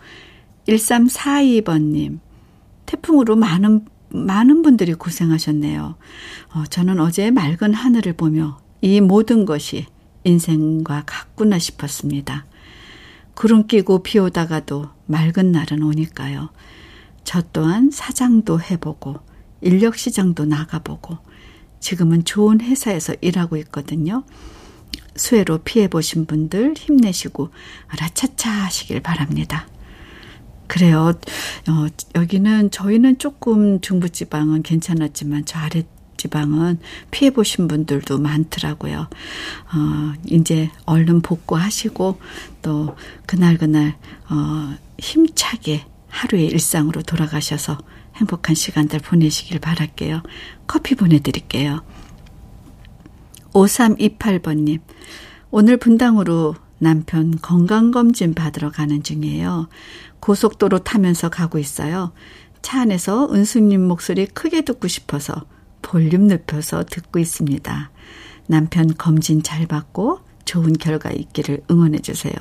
1342번님, 0.68 2.20
태풍으로 2.87 3.37
많은, 3.37 3.87
많은 4.11 4.62
분들이 4.62 4.94
고생하셨네요. 4.94 5.96
어, 6.54 6.64
저는 6.70 7.00
어제 7.00 7.30
맑은 7.30 7.74
하늘을 7.74 8.12
보며 8.12 8.61
이 8.80 9.00
모든 9.00 9.44
것이 9.44 9.87
인생과 10.24 11.04
같구나 11.06 11.58
싶었습니다. 11.58 12.46
구름 13.35 13.66
끼고 13.66 14.02
비 14.02 14.18
오다가도 14.18 14.90
맑은 15.06 15.52
날은 15.52 15.82
오니까요. 15.82 16.50
저 17.24 17.42
또한 17.52 17.90
사장도 17.90 18.61
해보고 18.61 19.20
인력 19.61 19.96
시장도 19.96 20.44
나가보고 20.44 21.18
지금은 21.80 22.24
좋은 22.24 22.61
회사에서 22.61 23.14
일하고 23.20 23.56
있거든요. 23.58 24.24
수해로 25.16 25.58
피해 25.58 25.88
보신 25.88 26.26
분들 26.26 26.74
힘내시고 26.76 27.50
라차차 27.98 28.50
하시길 28.50 29.00
바랍니다. 29.00 29.66
그래요. 30.66 31.12
어, 31.68 31.87
여기는 32.14 32.70
저희는 32.70 33.18
조금 33.18 33.80
중부 33.80 34.08
지방은 34.08 34.62
괜찮았지만 34.62 35.44
저 35.44 35.58
아래 35.58 35.82
지방은 36.16 36.78
피해 37.11 37.30
보신 37.30 37.68
분들도 37.68 38.18
많더라고요. 38.18 39.00
어, 39.74 40.12
이제 40.24 40.70
얼른 40.87 41.20
복구하시고 41.20 42.20
또 42.62 42.96
그날 43.26 43.58
그날 43.58 43.96
어, 44.30 44.74
힘차게 44.98 45.85
하루의 46.12 46.46
일상으로 46.46 47.03
돌아가셔서 47.03 47.79
행복한 48.16 48.55
시간들 48.55 49.01
보내시길 49.01 49.59
바랄게요. 49.59 50.22
커피 50.66 50.94
보내드릴게요. 50.94 51.83
5328번님, 53.53 54.81
오늘 55.51 55.79
분당으로 55.79 56.55
남편 56.79 57.38
건강검진 57.40 58.35
받으러 58.35 58.70
가는 58.70 59.03
중이에요. 59.03 59.68
고속도로 60.20 60.81
타면서 60.81 61.29
가고 61.31 61.59
있어요. 61.59 62.12
차 62.61 62.83
안에서 62.83 63.33
은수님 63.33 63.81
목소리 63.83 64.27
크게 64.27 64.62
듣고 64.62 64.88
싶어서 64.88 65.46
볼륨 65.81 66.29
높여서 66.29 66.85
듣고 66.85 67.18
있습니다. 67.18 67.90
남편 68.46 68.94
검진 68.96 69.42
잘 69.42 69.66
받고 69.66 70.20
좋은 70.44 70.75
결과 70.75 71.11
있기를 71.11 71.62
응원해 71.70 71.98
주세요. 71.98 72.35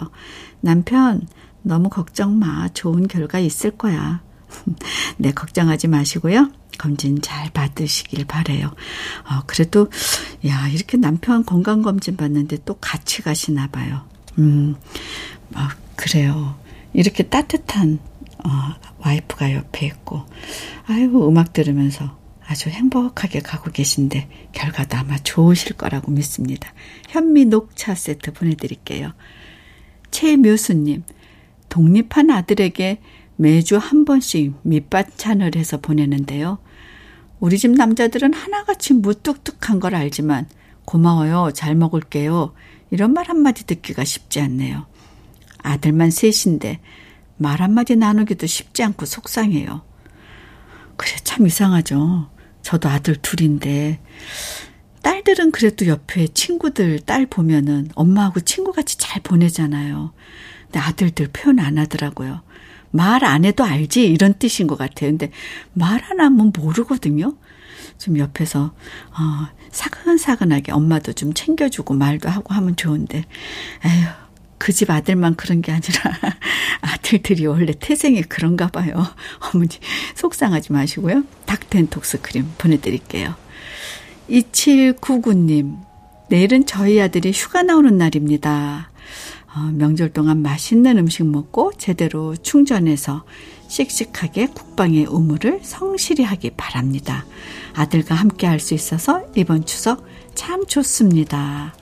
남편, 0.60 1.28
너무 1.62 1.89
걱정 1.89 2.38
마. 2.39 2.69
좋은 2.69 3.08
결과 3.08 3.39
있을 3.39 3.71
거야. 3.71 4.21
네, 5.17 5.32
걱정하지 5.32 5.88
마시고요. 5.88 6.52
검진 6.78 7.21
잘 7.21 7.52
받으시길 7.52 8.26
바래요. 8.26 8.67
어, 8.67 9.41
그래도 9.45 9.89
야 10.47 10.67
이렇게 10.67 10.97
남편 10.97 11.45
건강 11.45 11.82
검진 11.82 12.17
받는데 12.17 12.60
또 12.65 12.76
같이 12.80 13.21
가시나 13.21 13.67
봐요. 13.67 14.02
음, 14.39 14.76
어, 15.54 15.60
그래요. 15.95 16.56
이렇게 16.93 17.24
따뜻한 17.24 18.00
어, 18.43 18.50
와이프가 19.00 19.54
옆에 19.54 19.86
있고, 19.86 20.26
아유 20.88 21.06
음악 21.28 21.54
들으면서 21.54 22.17
아주 22.47 22.69
행복하게 22.69 23.39
가고 23.39 23.71
계신데 23.71 24.50
결과도 24.52 24.97
아마 24.97 25.17
좋으실 25.19 25.78
거라고 25.78 26.12
믿습니다. 26.12 26.74
현미 27.10 27.45
녹차 27.45 27.95
세트 27.95 28.34
보내드릴게요. 28.34 29.13
최묘수님, 30.10 31.04
독립한 31.72 32.30
아들에게 32.30 33.02
매주 33.38 33.78
한 33.78 34.06
번씩 34.06 34.54
밑반찬을 34.62 35.56
해서 35.56 35.80
보내는데요. 35.80 36.60
우리 37.40 37.58
집 37.58 37.72
남자들은 37.72 38.34
하나같이 38.34 38.94
무뚝뚝한 38.94 39.80
걸 39.80 39.96
알지만 39.96 40.48
고마워요. 40.86 41.52
잘 41.56 41.74
먹을게요. 41.74 42.54
이런 42.92 43.14
말 43.14 43.30
한마디 43.30 43.66
듣기가 43.66 44.04
쉽지 44.04 44.42
않네요. 44.42 44.86
아들만 45.64 46.12
셋인데 46.12 46.82
말 47.38 47.62
한마디 47.62 47.96
나누기도 47.96 48.46
쉽지 48.46 48.84
않고 48.84 49.06
속상해요. 49.06 49.82
그래, 50.98 51.16
참 51.24 51.48
이상하죠. 51.48 52.30
저도 52.62 52.90
아들 52.90 53.16
둘인데, 53.16 54.00
딸들은 55.02 55.52
그래도 55.52 55.88
옆에 55.88 56.28
친구들 56.28 57.00
딸 57.00 57.26
보면은 57.26 57.90
엄마하고 57.96 58.42
친구같이 58.42 59.00
잘 59.00 59.24
보내잖아요. 59.24 60.14
아들들 60.80 61.28
표현 61.34 61.60
안 61.60 61.78
하더라고요. 61.78 62.42
말 62.92 63.24
안 63.24 63.46
해도 63.46 63.64
알지 63.64 64.06
이런 64.06 64.34
뜻인 64.38 64.68
것 64.68 64.78
같아요. 64.78 65.10
근데 65.12 65.32
말 65.74 66.04
안 66.10 66.20
하면 66.20 66.52
모르거든요. 66.56 67.36
좀 67.98 68.18
옆에서 68.18 68.74
어, 69.12 69.48
사근사근하게 69.72 70.72
엄마도 70.72 71.14
좀 71.14 71.34
챙겨주고 71.34 71.94
말도 71.94 72.30
하고 72.30 72.54
하면 72.56 72.76
좋은데 72.76 73.26
에휴 73.86 74.08
그 74.58 74.74
집 74.74 74.90
아들만 74.92 75.36
그런 75.36 75.62
게 75.62 75.72
아니라 75.72 76.12
아들들이 76.82 77.46
원래 77.48 77.74
태생이 77.80 78.22
그런가 78.24 78.68
봐요. 78.68 78.94
어머니 79.54 79.70
속상하지 80.16 80.72
마시고요. 80.74 81.24
닥텐톡스 81.46 82.22
크림 82.22 82.48
보내드릴게요. 82.58 83.36
2799님 84.30 85.78
내일은 86.30 86.66
저희 86.66 87.02
아들이 87.02 87.32
휴가 87.32 87.64
나오는 87.64 87.98
날입니다. 87.98 88.90
어, 89.54 89.60
명절 89.74 90.14
동안 90.14 90.42
맛있는 90.42 90.98
음식 90.98 91.26
먹고 91.26 91.74
제대로 91.78 92.36
충전해서 92.38 93.26
씩씩하게 93.68 94.48
국방의 94.48 95.06
의무를 95.10 95.60
성실히 95.64 96.24
하기 96.24 96.52
바랍니다. 96.52 97.26
아들과 97.74 98.16
함께 98.16 98.48
할 98.48 98.60
수 98.60 98.74
있어서 98.74 99.24
이번 99.36 99.66
추석 99.66 100.06
참 100.36 100.66
좋습니다. 100.66 101.74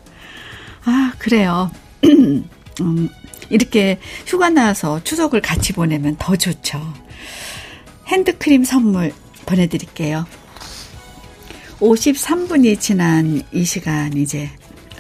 아, 0.86 1.14
그래요. 1.20 1.70
음, 2.06 3.10
이렇게 3.50 4.00
휴가 4.26 4.50
나와서 4.50 5.04
추석을 5.04 5.42
같이 5.42 5.74
보내면 5.74 6.16
더 6.18 6.36
좋죠. 6.36 6.82
핸드크림 8.08 8.64
선물 8.64 9.14
보내드릴게요. 9.46 10.26
53분이 11.80 12.80
지난 12.80 13.42
이 13.52 13.64
시간 13.64 14.14
이제 14.18 14.50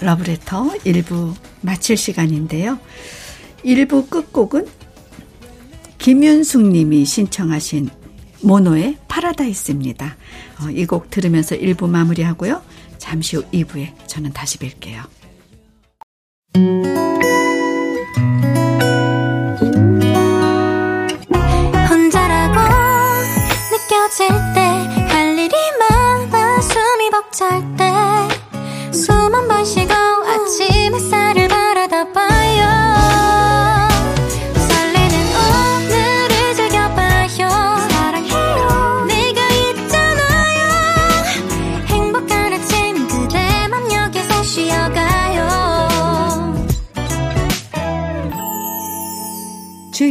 러브레터 0.01 0.69
1부 0.85 1.33
마칠 1.61 1.97
시간인데요. 1.97 2.79
1부 3.65 4.09
끝곡은 4.09 4.67
김윤숙 5.97 6.61
님이 6.67 7.05
신청하신 7.05 7.89
모노의 8.41 8.97
파라다이스입니다. 9.09 10.15
어, 10.61 10.69
이곡 10.71 11.09
들으면서 11.09 11.55
1부 11.57 11.89
마무리하고요. 11.89 12.61
잠시 12.97 13.35
후 13.35 13.43
2부에 13.51 13.91
저는 14.07 14.31
다시 14.31 14.57
뵐게요. 14.59 15.03
혼자라고 21.89 22.59
느껴질 23.71 24.27
때 24.55 24.69
할 25.09 25.37
일이 25.37 25.55
많아 25.79 26.61
숨이 26.61 27.09
벅찰 27.11 27.61
때 27.77 27.98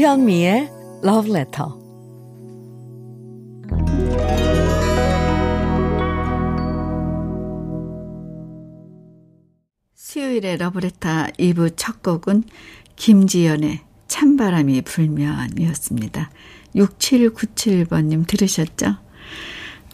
주현미의 0.09 0.71
Love 1.05 1.31
Letter. 1.31 1.69
수요일의 9.95 10.57
러브레터 10.57 11.09
2부 11.39 11.75
첫 11.77 12.03
곡은 12.03 12.45
김지연의 12.97 13.81
찬바람이 14.07 14.81
불면이었습니다. 14.81 16.31
6797번님 16.75 18.27
들으셨죠? 18.27 18.97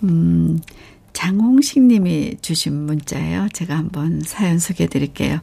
음, 0.04 0.60
장홍식 1.12 1.82
님이 1.82 2.36
주신 2.40 2.86
문자예요. 2.86 3.48
제가 3.52 3.76
한번 3.76 4.20
사연 4.20 4.60
소개해 4.60 4.88
드릴게요. 4.88 5.40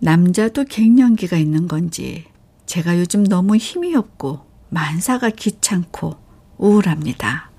남자도 0.00 0.64
갱년기가 0.64 1.38
있는 1.38 1.66
건지 1.66 2.26
제가 2.70 3.00
요즘 3.00 3.24
너무 3.24 3.56
힘이 3.56 3.96
없고 3.96 4.46
만사가 4.68 5.30
귀찮고 5.30 6.16
우울합니다. 6.56 7.50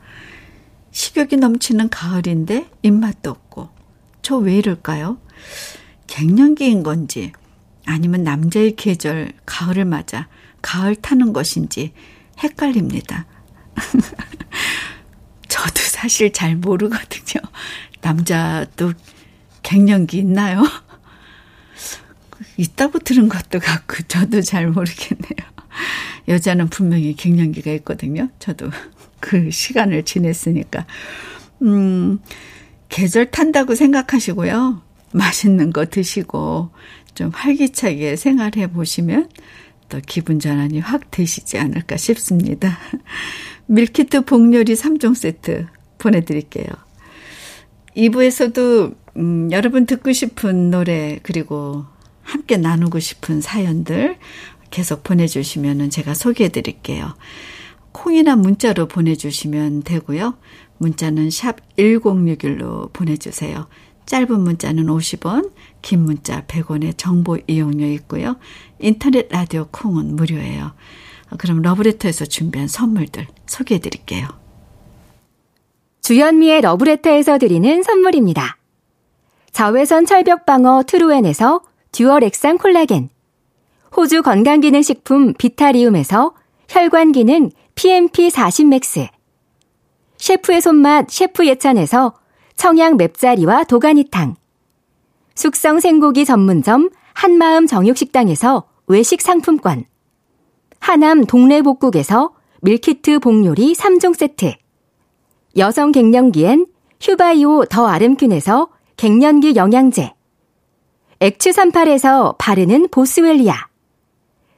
식욕이 0.91 1.36
넘치는 1.36 1.89
가을인데 1.89 2.69
입맛도 2.82 3.30
없고 3.30 3.67
저 4.21 4.38
왜 4.38 4.56
이럴까요? 4.56 5.17
갱년기인 6.08 6.84
건지 6.84 7.34
아니면 7.86 8.24
남자의 8.24 8.78
계절 8.78 9.34
가을을 9.45 9.84
맞아 9.84 10.30
가을 10.62 10.95
타는 10.95 11.34
것인지 11.34 11.91
헷갈립니다. 12.41 13.26
저도 15.50 15.74
사실 15.76 16.32
잘 16.32 16.56
모르거든요. 16.56 17.41
남자도 18.00 18.93
갱년기 19.62 20.19
있나요? 20.19 20.63
있다고 22.58 22.99
들은 22.99 23.30
것도 23.30 23.60
같고 23.60 24.04
저도 24.08 24.41
잘 24.41 24.67
모르겠네요. 24.67 25.51
여자는 26.27 26.69
분명히 26.69 27.15
갱년기가 27.15 27.71
있거든요. 27.73 28.30
저도 28.39 28.69
그 29.19 29.51
시간을 29.51 30.04
지냈으니까. 30.04 30.86
음, 31.62 32.19
계절 32.89 33.32
탄다고 33.32 33.75
생각하시고요. 33.75 34.82
맛있는 35.13 35.71
거 35.71 35.86
드시고 35.86 36.71
좀 37.15 37.30
활기차게 37.34 38.15
생활해 38.15 38.67
보시면 38.71 39.30
또 39.89 39.99
기분 40.06 40.39
전환이 40.39 40.80
확 40.80 41.12
되시지 41.12 41.58
않을까 41.58 41.97
싶습니다. 41.97 42.77
밀키트 43.67 44.21
복요리 44.21 44.73
3종 44.73 45.15
세트 45.15 45.67
보내드릴게요. 45.97 46.67
2부에서도 47.95 48.95
음, 49.17 49.49
여러분 49.51 49.86
듣고 49.86 50.13
싶은 50.13 50.71
노래 50.71 51.19
그리고 51.23 51.86
함께 52.31 52.55
나누고 52.55 52.99
싶은 52.99 53.41
사연들 53.41 54.17
계속 54.69 55.03
보내주시면 55.03 55.89
제가 55.89 56.13
소개해 56.13 56.49
드릴게요. 56.49 57.13
콩이나 57.91 58.37
문자로 58.37 58.87
보내주시면 58.87 59.83
되고요. 59.83 60.37
문자는 60.77 61.29
샵 61.29 61.57
1061로 61.77 62.93
보내주세요. 62.93 63.67
짧은 64.05 64.39
문자는 64.39 64.85
50원, 64.85 65.51
긴 65.81 66.03
문자 66.03 66.45
100원의 66.45 66.97
정보 66.97 67.37
이용료 67.47 67.85
있고요. 67.95 68.37
인터넷 68.79 69.27
라디오 69.29 69.67
콩은 69.69 70.15
무료예요. 70.15 70.71
그럼 71.37 71.61
러브레터에서 71.61 72.25
준비한 72.25 72.69
선물들 72.69 73.27
소개해 73.45 73.81
드릴게요. 73.81 74.27
주현미의 76.01 76.61
러브레터에서 76.61 77.37
드리는 77.39 77.83
선물입니다. 77.83 78.57
자외선 79.51 80.05
철벽 80.05 80.45
방어 80.45 80.83
트루엔에서 80.87 81.61
듀얼 81.91 82.23
액상 82.23 82.58
콜라겐, 82.58 83.10
호주 83.95 84.21
건강기능식품 84.21 85.34
비타리움에서 85.34 86.34
혈관기능 86.69 87.49
PMP40 87.75 88.67
맥스, 88.67 89.08
셰프의 90.17 90.62
손맛 90.62 91.10
셰프 91.10 91.45
예찬에서 91.45 92.13
청양 92.56 92.95
맵자리와 92.95 93.65
도가니탕, 93.65 94.36
숙성 95.36 95.82
생고기 95.82 96.23
전문점 96.23 96.89
한마음 97.13 97.67
정육식당에서 97.67 98.63
외식 98.88 99.21
상품권, 99.21 99.84
하남 100.80 101.25
동래복국에서 101.25 102.32
밀키트 102.62 103.19
복요리 103.19 103.73
3종 103.73 104.15
세트, 104.15 104.54
여성 105.58 105.91
갱년기엔 105.91 106.67
휴바이오 107.01 107.65
더 107.65 107.88
아름균에서 107.88 108.69
갱년기 108.95 109.58
영양제, 109.58 110.13
엑츠38에서 111.21 112.36
바르는 112.39 112.88
보스웰리아. 112.89 113.67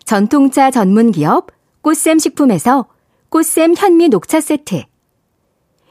전통차 0.06 0.72
전문 0.72 1.12
기업 1.12 1.48
꽃샘 1.82 2.20
식품에서 2.20 2.88
꽃샘 3.30 3.76
현미 3.76 4.08
녹차 4.08 4.40
세트. 4.40 4.84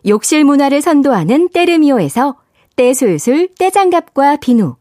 욕실 0.07 0.45
문화를 0.45 0.81
선도하는 0.81 1.51
때르미오에서 1.51 2.37
때술술 2.77 3.55
때장갑과 3.59 4.37
비누. 4.37 4.77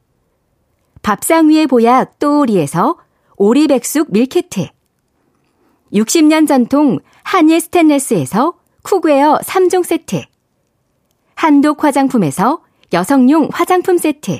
밥상 1.01 1.49
위의 1.49 1.67
보약 1.67 2.19
또오리에서 2.19 2.97
오리백숙 3.35 4.11
밀키트. 4.11 4.67
60년 5.91 6.47
전통 6.47 6.99
한일 7.23 7.59
스텐레스에서 7.59 8.53
cookware 8.83 9.39
3종 9.43 9.83
세트. 9.83 10.23
한독 11.35 11.83
화장품에서 11.83 12.63
여성용 12.93 13.49
화장품 13.51 13.97
세트. 13.97 14.39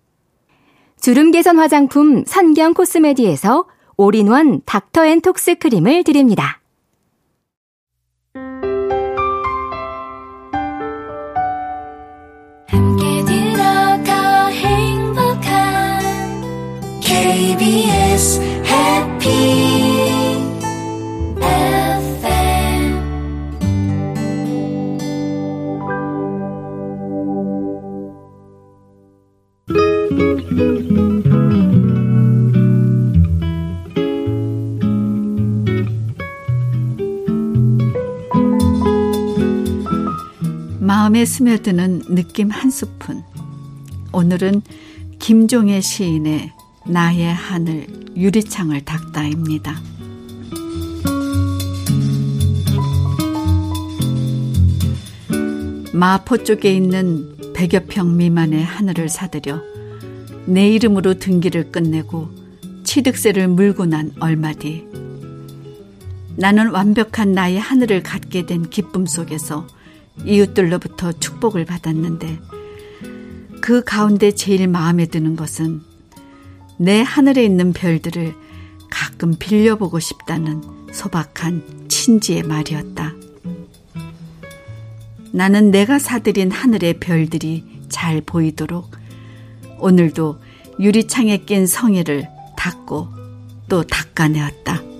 주름 1.01 1.31
개선 1.31 1.57
화장품 1.57 2.23
선경 2.25 2.75
코스메디에서 2.75 3.65
올인원 3.97 4.61
닥터앤톡스 4.65 5.55
크림을 5.55 6.03
드립니다. 6.03 6.61
KBS 17.01 18.60
마음에 41.11 41.25
스며드는 41.25 42.03
느낌 42.15 42.49
한 42.49 42.71
스푼. 42.71 43.21
오늘은 44.13 44.61
김종의 45.19 45.81
시인의 45.81 46.53
나의 46.87 47.33
하늘 47.33 47.85
유리창을 48.15 48.85
닦다입니다. 48.85 49.81
마포 55.91 56.45
쪽에 56.45 56.73
있는 56.73 57.35
100여 57.55 57.87
평 57.89 58.15
미만의 58.15 58.63
하늘을 58.63 59.09
사들여 59.09 59.61
내 60.45 60.69
이름으로 60.69 61.15
등기를 61.15 61.73
끝내고 61.73 62.29
취득세를 62.85 63.49
물고 63.49 63.85
난 63.85 64.13
얼마 64.21 64.53
뒤 64.53 64.85
나는 66.37 66.69
완벽한 66.69 67.33
나의 67.33 67.59
하늘을 67.59 68.01
갖게 68.01 68.45
된 68.45 68.69
기쁨 68.69 69.05
속에서 69.05 69.67
이웃들로부터 70.25 71.13
축복을 71.13 71.65
받았는데 71.65 72.39
그 73.61 73.83
가운데 73.83 74.31
제일 74.31 74.67
마음에 74.67 75.05
드는 75.05 75.35
것은 75.35 75.81
내 76.77 77.01
하늘에 77.01 77.45
있는 77.45 77.73
별들을 77.73 78.33
가끔 78.89 79.35
빌려보고 79.37 79.99
싶다는 79.99 80.61
소박한 80.91 81.87
친지의 81.87 82.43
말이었다. 82.43 83.13
나는 85.31 85.71
내가 85.71 85.99
사들인 85.99 86.51
하늘의 86.51 86.99
별들이 86.99 87.63
잘 87.87 88.21
보이도록 88.21 88.91
오늘도 89.79 90.39
유리창에 90.79 91.37
낀 91.45 91.67
성의를 91.67 92.27
닦고 92.57 93.07
또 93.69 93.83
닦아내었다. 93.83 94.90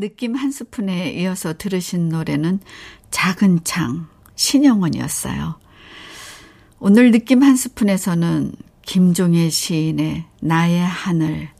느낌 0.00 0.34
한 0.34 0.50
스푼에 0.50 1.12
이어서 1.12 1.54
들으신 1.56 2.08
노래는 2.08 2.60
작은 3.10 3.60
창 3.64 4.08
신영원이었어요. 4.34 5.60
오늘 6.78 7.10
느낌 7.10 7.42
한 7.42 7.54
스푼에서는 7.54 8.52
김종의 8.82 9.50
시인의 9.50 10.24
나의 10.40 10.80
하늘 10.80 11.50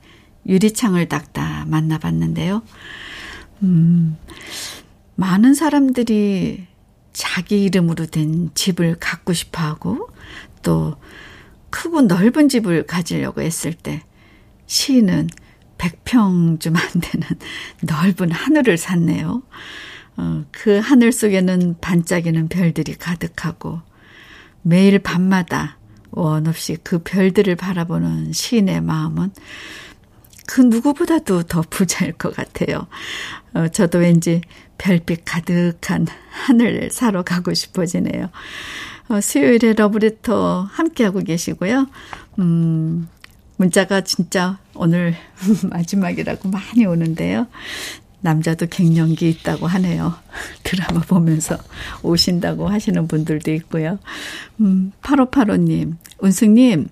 유리창을 0.47 1.07
닦다 1.09 1.67
만나봤는데요. 1.67 2.63
음, 3.63 4.17
많은 5.17 5.53
사람들이 5.53 6.67
자기 7.13 7.63
이름으로 7.65 8.07
된 8.07 8.51
집을 8.55 8.97
갖고 8.99 9.35
싶어 9.35 9.63
하고 9.63 10.09
또 10.63 10.97
크고 11.69 12.03
넓은 12.03 12.49
집을 12.49 12.87
가지려고 12.87 13.43
했을 13.43 13.75
때 13.75 14.03
시인은 14.67 15.29
100평 15.81 16.61
좀 16.61 16.77
안 16.77 17.01
되는 17.01 17.27
넓은 17.83 18.31
하늘을 18.31 18.77
샀네요. 18.77 19.43
어, 20.17 20.45
그 20.51 20.79
하늘 20.79 21.13
속에는 21.13 21.77
반짝이는 21.81 22.49
별들이 22.49 22.95
가득하고 22.95 23.81
매일 24.63 24.99
밤마다 24.99 25.79
원 26.11 26.47
없이 26.47 26.77
그 26.83 26.99
별들을 27.03 27.57
바라보는 27.57 28.33
시인의 28.33 28.83
마음은 28.83 29.31
그 30.47 30.61
누구보다도 30.61 31.45
더 31.45 31.63
부자일 31.71 32.13
것 32.13 32.35
같아요. 32.35 32.87
어, 33.55 33.69
저도 33.69 33.99
왠지 33.99 34.43
별빛 34.79 35.25
가득한 35.25 36.07
하늘을 36.31 36.91
사러 36.91 37.23
가고 37.23 37.55
싶어지네요. 37.55 38.31
어, 39.09 39.21
수요일에 39.21 39.75
러브레터 39.75 40.69
함께하고 40.71 41.21
계시고요. 41.21 41.89
음, 42.39 43.09
문자가 43.61 44.01
진짜 44.01 44.59
오늘 44.75 45.15
마지막이라고 45.69 46.49
많이 46.49 46.87
오는데요. 46.87 47.47
남자도 48.23 48.69
갱년기 48.69 49.29
있다고 49.29 49.67
하네요. 49.67 50.15
드라마 50.65 51.01
보면서 51.03 51.59
오신다고 52.03 52.69
하시는 52.69 53.07
분들도 53.07 53.53
있고요. 53.53 53.99
음, 54.61 54.93
8585님, 55.03 55.97
운승님, 56.21 56.89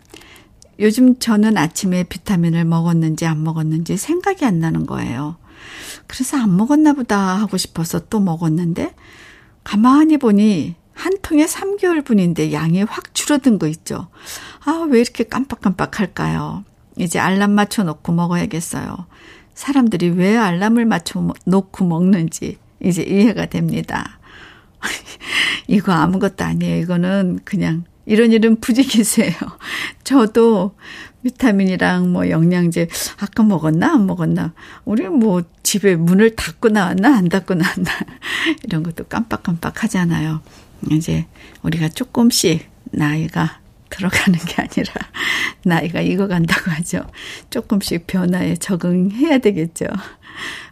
요즘 0.78 1.18
저는 1.18 1.56
아침에 1.56 2.04
비타민을 2.04 2.66
먹었는지 2.66 3.24
안 3.24 3.42
먹었는지 3.42 3.96
생각이 3.96 4.44
안 4.44 4.60
나는 4.60 4.84
거예요. 4.84 5.36
그래서 6.06 6.36
안 6.36 6.54
먹었나 6.54 6.92
보다 6.92 7.18
하고 7.18 7.56
싶어서 7.56 7.98
또 8.10 8.20
먹었는데, 8.20 8.94
가만히 9.64 10.18
보니 10.18 10.74
한 10.92 11.14
통에 11.22 11.46
3개월 11.46 12.04
분인데 12.04 12.52
양이 12.52 12.82
확 12.82 13.14
줄어든 13.28 13.58
거 13.58 13.66
있죠. 13.68 14.08
아, 14.64 14.86
왜 14.88 15.00
이렇게 15.00 15.24
깜빡깜빡 15.24 16.00
할까요? 16.00 16.64
이제 16.96 17.18
알람 17.18 17.50
맞춰 17.50 17.84
놓고 17.84 18.12
먹어야겠어요. 18.12 19.06
사람들이 19.54 20.08
왜 20.10 20.36
알람을 20.36 20.86
맞춰 20.86 21.34
놓고 21.44 21.84
먹는지 21.84 22.56
이제 22.82 23.02
이해가 23.02 23.46
됩니다. 23.46 24.18
이거 25.68 25.92
아무것도 25.92 26.42
아니에요. 26.42 26.80
이거는 26.80 27.40
그냥 27.44 27.84
이런 28.06 28.32
이런 28.32 28.56
부지기수예요. 28.60 29.34
저도 30.04 30.74
비타민이랑 31.22 32.10
뭐 32.10 32.30
영양제 32.30 32.88
아까 33.20 33.42
먹었나 33.42 33.92
안 33.92 34.06
먹었나 34.06 34.54
우리 34.86 35.06
뭐 35.08 35.42
집에 35.62 35.96
문을 35.96 36.34
닫고 36.34 36.70
나왔나 36.70 37.14
안 37.14 37.28
닫고 37.28 37.54
나왔나 37.54 37.90
이런 38.64 38.82
것도 38.82 39.04
깜빡깜빡 39.04 39.84
하잖아요. 39.84 40.40
이제 40.90 41.26
우리가 41.62 41.90
조금씩 41.90 42.77
나이가 42.90 43.60
들어가는 43.90 44.38
게 44.40 44.62
아니라 44.62 44.92
나이가 45.64 46.00
익어간다고 46.00 46.70
하죠. 46.72 47.00
조금씩 47.50 48.06
변화에 48.06 48.56
적응해야 48.56 49.38
되겠죠. 49.38 49.86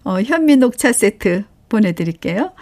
어, 0.04 0.20
현미 0.20 0.56
녹차 0.56 0.92
세트 0.92 1.44
보내드릴게요. 1.68 2.52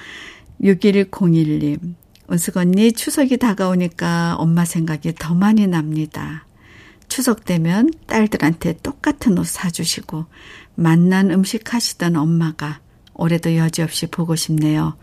6101님. 0.62 1.94
은숙 2.30 2.56
언니 2.56 2.92
추석이 2.92 3.36
다가오니까 3.36 4.36
엄마 4.38 4.64
생각이 4.64 5.14
더 5.18 5.34
많이 5.34 5.66
납니다. 5.66 6.46
추석 7.08 7.44
되면 7.44 7.90
딸들한테 8.06 8.78
똑같은 8.82 9.38
옷 9.38 9.46
사주시고 9.46 10.24
만난 10.74 11.30
음식 11.30 11.74
하시던 11.74 12.16
엄마가 12.16 12.80
올해도 13.12 13.56
여지없이 13.56 14.06
보고 14.06 14.34
싶네요. 14.36 14.96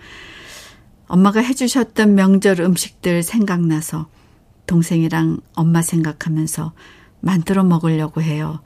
엄마가 1.08 1.42
해주셨던 1.42 2.16
명절 2.16 2.62
음식들 2.62 3.22
생각나서 3.22 4.10
동생이랑 4.72 5.42
엄마 5.54 5.82
생각하면서 5.82 6.72
만들어 7.20 7.66
먹으려고 7.66 8.22
해요. 8.22 8.62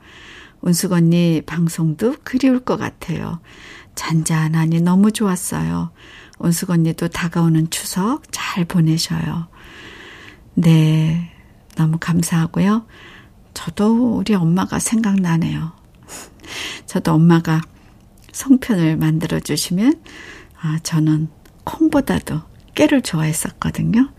운숙 0.60 0.92
언니 0.92 1.42
방송도 1.44 2.18
그리울 2.22 2.60
것 2.60 2.76
같아요. 2.76 3.40
잔잔하니 3.96 4.82
너무 4.82 5.10
좋았어요. 5.10 5.90
운숙 6.38 6.70
언니도 6.70 7.08
다가오는 7.08 7.70
추석 7.70 8.22
잘 8.30 8.64
보내셔요. 8.64 9.48
네, 10.54 11.32
너무 11.74 11.98
감사하고요. 11.98 12.86
저도 13.52 14.16
우리 14.18 14.34
엄마가 14.34 14.78
생각나네요. 14.78 15.72
저도 16.86 17.14
엄마가 17.14 17.62
송편을 18.30 18.96
만들어 18.96 19.40
주시면 19.40 20.00
아, 20.60 20.78
저는 20.84 21.28
콩보다도 21.64 22.42
깨를 22.76 23.02
좋아했었거든요. 23.02 24.12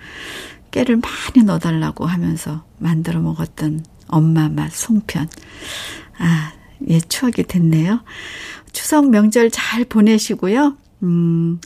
깨를 0.72 0.98
많이 0.98 1.46
넣어달라고 1.46 2.06
하면서 2.06 2.64
만들어 2.78 3.20
먹었던 3.20 3.86
엄마 4.08 4.50
맛 4.50 4.72
송편. 4.72 5.30
아, 6.20 6.54
예, 6.90 7.00
추억이 7.00 7.44
됐네요. 7.48 8.04
추석 8.72 9.10
명절 9.10 9.52
잘 9.52 9.86
보내시고요. 9.86 10.78
음, 11.04 11.60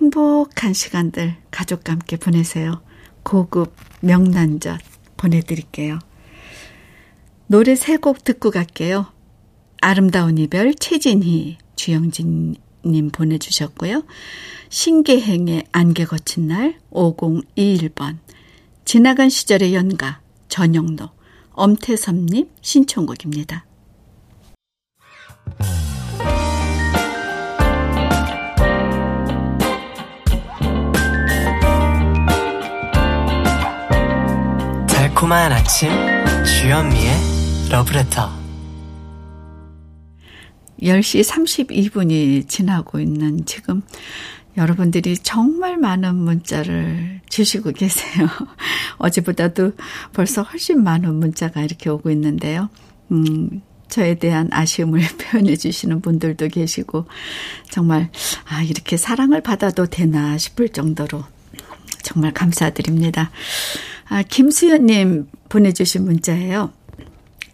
행복한 0.00 0.72
시간들 0.72 1.36
가족과 1.50 1.92
함께 1.92 2.16
보내세요. 2.16 2.82
고급 3.22 3.74
명란젓 4.00 4.80
보내드릴게요. 5.16 5.98
노래 7.46 7.74
세 7.74 7.96
곡 7.98 8.24
듣고 8.24 8.50
갈게요. 8.50 9.06
아름다운 9.80 10.38
이별 10.38 10.74
최진희, 10.74 11.58
주영진 11.76 12.54
님 12.84 13.10
보내주셨고요. 13.10 14.04
신계행의 14.68 15.66
안개 15.72 16.04
거친 16.04 16.48
날 16.48 16.78
5021번 16.90 18.18
지나간 18.84 19.28
시절의 19.28 19.74
연가 19.74 20.20
전영노 20.48 21.08
엄태섭님 21.52 22.48
신청곡입니다. 22.60 23.66
달콤한 34.88 35.52
아침 35.52 35.90
주현미의 36.44 37.68
러브레터 37.70 38.41
10시 40.82 41.24
32분이 41.24 42.48
지나고 42.48 43.00
있는 43.00 43.44
지금 43.46 43.82
여러분들이 44.56 45.16
정말 45.16 45.78
많은 45.78 46.14
문자를 46.14 47.20
주시고 47.28 47.72
계세요. 47.72 48.28
어제보다도 48.98 49.72
벌써 50.12 50.42
훨씬 50.42 50.82
많은 50.82 51.14
문자가 51.14 51.62
이렇게 51.62 51.88
오고 51.88 52.10
있는데요. 52.10 52.68
음, 53.10 53.62
저에 53.88 54.16
대한 54.16 54.48
아쉬움을 54.50 55.00
표현해 55.18 55.56
주시는 55.56 56.00
분들도 56.00 56.48
계시고 56.48 57.06
정말 57.70 58.10
아 58.44 58.62
이렇게 58.62 58.96
사랑을 58.96 59.40
받아도 59.40 59.86
되나 59.86 60.36
싶을 60.36 60.68
정도로 60.68 61.24
정말 62.02 62.32
감사드립니다. 62.32 63.30
아 64.08 64.22
김수연님 64.22 65.28
보내주신 65.48 66.04
문자예요. 66.04 66.72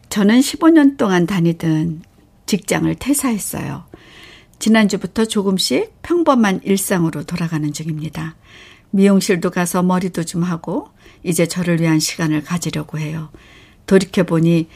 저는 0.08 0.40
15년 0.40 0.96
동안 0.96 1.26
다니던 1.26 2.02
직장을 2.48 2.92
퇴사했어요. 2.96 3.84
지난주부터 4.58 5.26
조금씩 5.26 6.02
평범한 6.02 6.62
일상으로 6.64 7.22
돌아가는 7.22 7.72
중입니다. 7.72 8.34
미용실도 8.90 9.50
가서 9.50 9.82
머리도 9.82 10.24
좀 10.24 10.42
하고 10.42 10.88
이제 11.22 11.46
저를 11.46 11.80
위한 11.80 12.00
시간을 12.00 12.42
가지려고 12.42 12.98
해요. 12.98 13.30
돌이켜보니 13.86 14.68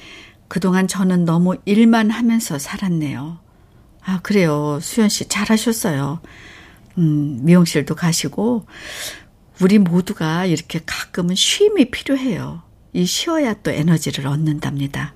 그동안 0.49 0.87
저는 0.87 1.25
너무 1.25 1.57
일만 1.65 2.11
하면서 2.11 2.59
살았네요. 2.59 3.39
아, 4.05 4.21
그래요. 4.23 4.79
수현 4.81 5.09
씨 5.09 5.27
잘하셨어요. 5.29 6.21
음, 6.99 7.39
미용실도 7.43 7.95
가시고, 7.95 8.67
우리 9.63 9.79
모두가 9.79 10.45
이렇게 10.45 10.81
가끔은 10.85 11.35
쉼이 11.35 11.91
필요해요. 11.91 12.63
이 12.93 13.07
쉬어야 13.07 13.55
또 13.63 13.71
에너지를 13.71 14.27
얻는답니다. 14.27 15.15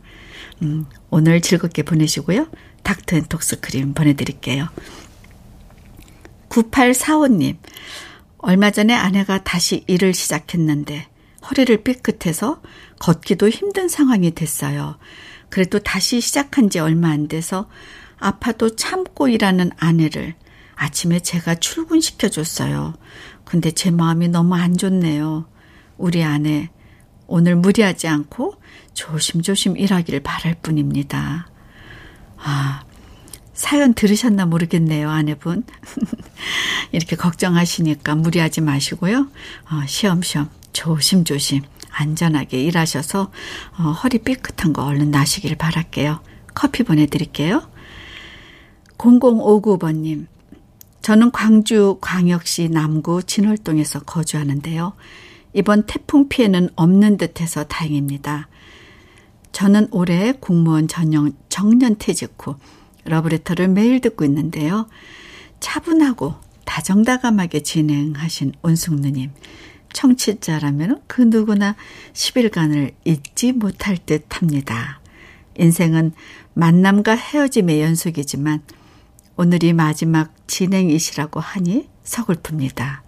음, 0.62 0.86
오늘 1.10 1.40
즐겁게 1.40 1.82
보내시고요. 1.82 2.48
닥터 2.82 3.16
앤 3.16 3.24
톡스 3.24 3.60
크림 3.60 3.94
보내드릴게요. 3.94 4.68
9845님, 6.48 7.56
얼마 8.38 8.70
전에 8.70 8.94
아내가 8.94 9.42
다시 9.42 9.84
일을 9.86 10.14
시작했는데 10.14 11.08
허리를 11.48 11.82
삐끗해서 11.82 12.62
걷기도 12.98 13.48
힘든 13.48 13.88
상황이 13.88 14.34
됐어요. 14.34 14.98
그래도 15.48 15.78
다시 15.78 16.20
시작한 16.20 16.70
지 16.70 16.78
얼마 16.78 17.10
안 17.10 17.28
돼서 17.28 17.68
아파도 18.18 18.74
참고 18.74 19.28
일하는 19.28 19.70
아내를 19.76 20.34
아침에 20.74 21.20
제가 21.20 21.56
출근시켜줬어요. 21.56 22.94
근데 23.44 23.70
제 23.70 23.90
마음이 23.90 24.28
너무 24.28 24.54
안 24.54 24.76
좋네요. 24.76 25.46
우리 25.96 26.22
아내, 26.22 26.70
오늘 27.26 27.56
무리하지 27.56 28.08
않고 28.08 28.54
조심조심 28.94 29.76
일하길 29.76 30.20
바랄 30.20 30.56
뿐입니다. 30.62 31.48
아, 32.38 32.82
사연 33.52 33.94
들으셨나 33.94 34.46
모르겠네요, 34.46 35.10
아내분. 35.10 35.64
이렇게 36.92 37.16
걱정하시니까 37.16 38.14
무리하지 38.14 38.60
마시고요. 38.60 39.28
어, 39.70 39.86
시험시험 39.86 40.50
조심조심 40.72 41.62
안전하게 41.90 42.62
일하셔서 42.62 43.30
어, 43.78 43.82
허리 43.82 44.18
삐끗한 44.18 44.72
거 44.72 44.84
얼른 44.84 45.10
나시길 45.10 45.56
바랄게요. 45.56 46.20
커피 46.54 46.82
보내드릴게요. 46.82 47.68
0059번님, 48.98 50.26
저는 51.02 51.30
광주 51.30 51.98
광역시 52.00 52.68
남구 52.68 53.22
진월동에서 53.22 54.00
거주하는데요. 54.00 54.94
이번 55.56 55.86
태풍 55.86 56.28
피해는 56.28 56.68
없는 56.76 57.16
듯해서 57.16 57.64
다행입니다. 57.64 58.46
저는 59.52 59.88
올해 59.90 60.32
공무원 60.32 60.86
전형 60.86 61.32
정년 61.48 61.96
퇴직 61.98 62.34
후 62.38 62.56
러브레터를 63.04 63.68
매일 63.68 64.02
듣고 64.02 64.26
있는데요. 64.26 64.86
차분하고 65.60 66.34
다정다감하게 66.66 67.62
진행하신 67.62 68.52
온숙누님. 68.60 69.30
청취자라면 69.94 71.00
그 71.06 71.22
누구나 71.22 71.74
10일간을 72.12 72.92
잊지 73.06 73.52
못할 73.52 73.96
듯 73.96 74.26
합니다. 74.28 75.00
인생은 75.58 76.12
만남과 76.52 77.14
헤어짐의 77.16 77.80
연속이지만 77.80 78.60
오늘이 79.36 79.72
마지막 79.72 80.34
진행이시라고 80.46 81.40
하니 81.40 81.88
서글픕니다. 82.04 83.05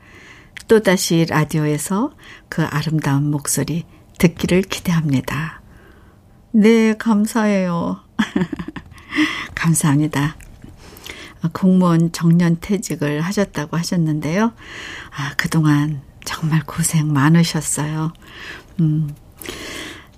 또다시 0.68 1.26
라디오에서 1.28 2.12
그 2.48 2.62
아름다운 2.62 3.30
목소리 3.30 3.84
듣기를 4.18 4.62
기대합니다. 4.62 5.62
네, 6.52 6.94
감사해요. 6.96 8.00
감사합니다. 9.54 10.36
공무원 11.52 12.12
정년 12.12 12.58
퇴직을 12.60 13.20
하셨다고 13.20 13.76
하셨는데요. 13.76 14.52
아, 15.16 15.32
그동안 15.36 16.02
정말 16.24 16.62
고생 16.66 17.12
많으셨어요. 17.12 18.12
음, 18.80 19.14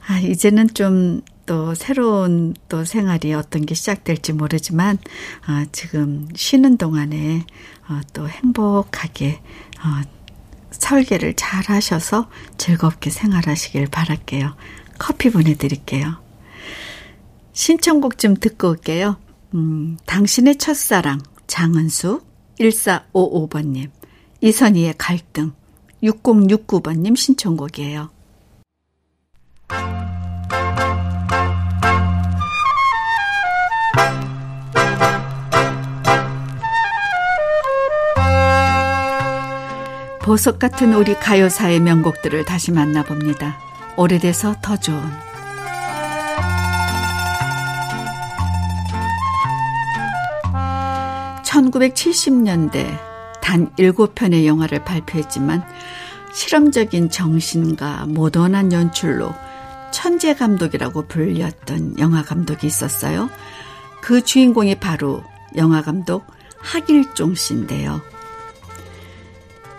아, 0.09 0.19
이제는 0.19 0.75
좀 0.75 1.23
또 1.51 1.75
새로운 1.75 2.55
또 2.69 2.85
생활이 2.85 3.35
어떤 3.35 3.67
게 3.67 3.75
시작될지 3.75 4.33
모르지만, 4.33 4.99
아, 5.47 5.67
지금 5.73 6.29
쉬는 6.37 6.77
동안에 6.77 7.45
어, 7.89 8.01
또 8.13 8.29
행복하게, 8.29 9.41
어, 9.81 10.20
설계를 10.71 11.35
잘 11.35 11.65
하셔서 11.67 12.29
즐겁게 12.59 13.11
생활하시길 13.11 13.89
바랄게요. 13.89 14.55
커피 14.99 15.31
보내드릴게요. 15.31 16.21
신청곡 17.53 18.19
좀 18.19 18.37
듣고 18.37 18.71
올게요. 18.71 19.17
음, 19.55 19.97
당신의 20.07 20.59
첫사랑, 20.59 21.21
장은숙, 21.47 22.25
1455번님, 22.61 23.91
이선희의 24.41 24.95
갈등, 24.97 25.53
6069번님 26.03 27.17
신청곡이에요. 27.17 28.11
보석 40.23 40.59
같은 40.59 40.93
우리 40.93 41.15
가요사의 41.15 41.81
명곡들을 41.81 42.45
다시 42.45 42.73
만나봅니다. 42.73 43.59
오래돼서 43.97 44.55
더 44.61 44.77
좋은 44.77 45.03
1970년대 51.43 52.99
단 53.41 53.75
7편의 53.77 54.45
영화를 54.45 54.85
발표했지만 54.85 55.65
실험적인 56.33 57.11
정신과 57.11 58.07
모던한 58.07 58.73
연출로 58.73 59.35
천재 59.91 60.35
감독이라고 60.35 61.09
불렸던 61.09 61.99
영화 61.99 62.23
감독이 62.23 62.67
있었어요. 62.67 63.31
그 64.03 64.23
주인공이 64.23 64.77
바로 64.77 65.25
영화 65.57 65.83
감독 65.83 66.25
하길종 66.59 67.35
씨인데요. 67.35 68.01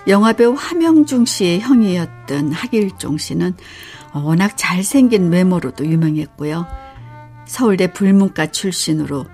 영화배우 0.08 0.56
함영중 0.58 1.26
씨의 1.26 1.60
형이었던 1.62 2.52
하길종 2.52 3.18
씨는 3.18 3.54
워낙 4.14 4.58
잘생긴 4.58 5.32
외모로도 5.32 5.86
유명했고요. 5.86 6.66
서울대 7.46 7.92
불문과 7.92 8.48
출신으로 8.48 9.26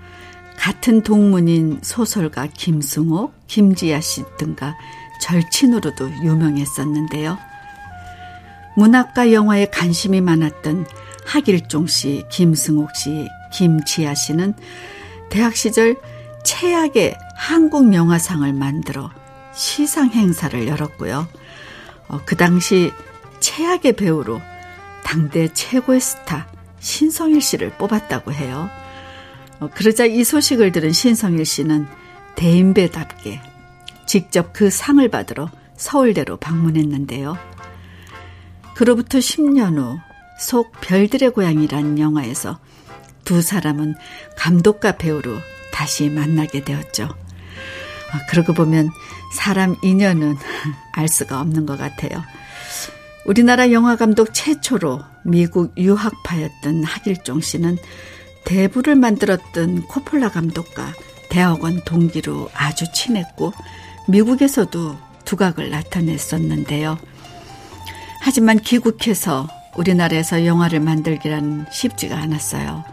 같은 0.58 1.02
동문인 1.02 1.80
소설가 1.84 2.48
김승옥, 2.48 3.48
김지아 3.48 4.02
씨 4.02 4.24
등과 4.38 4.76
절친으로도 5.22 6.10
유명했었는데요. 6.24 7.38
문학과 8.76 9.32
영화에 9.32 9.68
관심이 9.68 10.22
많았던 10.22 10.86
하길종 11.26 11.88
씨, 11.88 12.24
김승옥 12.30 12.96
씨, 12.96 13.28
김지아 13.54 14.14
씨는 14.14 14.54
대학 15.30 15.56
시절 15.56 15.96
최악의 16.44 17.18
한국 17.36 17.94
영화상을 17.94 18.52
만들어 18.54 19.10
시상 19.58 20.12
행사를 20.12 20.68
열었고요. 20.68 21.28
어, 22.08 22.22
그 22.26 22.38
당시 22.38 22.92
최악의 23.40 23.94
배우로 23.94 24.42
당대 25.04 25.48
최고의 25.54 26.00
스타 26.00 26.48
신성일 26.80 27.42
씨를 27.42 27.72
뽑았다고 27.72 28.32
해요. 28.32 28.70
어, 29.60 29.70
그러자 29.74 30.06
이 30.06 30.24
소식을 30.24 30.72
들은 30.72 30.92
신성일 30.92 31.46
씨는 31.46 31.88
대인배답게 32.36 33.42
직접 34.06 34.54
그 34.54 34.70
상을 34.70 35.06
받으러 35.10 35.50
서울대로 35.76 36.38
방문했는데요. 36.38 37.38
그로부터 38.76 39.18
10년 39.18 39.78
후 39.78 40.08
속 40.38 40.72
별들의 40.82 41.32
고향이란 41.32 42.00
영화에서 42.00 42.60
두 43.26 43.42
사람은 43.42 43.96
감독과 44.38 44.94
배우로 44.98 45.38
다시 45.72 46.10
만나게 46.10 46.64
되었죠. 46.64 47.10
아, 48.12 48.26
그러고 48.30 48.54
보면 48.54 48.90
사람 49.34 49.76
인연은 49.82 50.38
알 50.94 51.08
수가 51.08 51.40
없는 51.42 51.66
것 51.66 51.78
같아요. 51.78 52.24
우리나라 53.26 53.72
영화 53.72 53.96
감독 53.98 54.34
최초로 54.34 55.02
미국 55.24 55.78
유학파였던 55.78 56.86
하길종 56.86 57.42
씨는 57.42 57.78
대부를 58.46 58.96
만들었던 58.96 59.84
코폴라 59.88 60.32
감독과 60.32 60.94
대학원 61.30 61.84
동기로 61.84 62.50
아주 62.54 62.86
친했고 62.94 63.52
미국에서도 64.08 64.98
두각을 65.26 65.70
나타냈었는데요. 65.70 66.98
하지만 68.22 68.60
귀국해서 68.60 69.50
우리나라에서 69.76 70.46
영화를 70.46 70.80
만들기란 70.80 71.68
쉽지가 71.70 72.18
않았어요. 72.18 72.86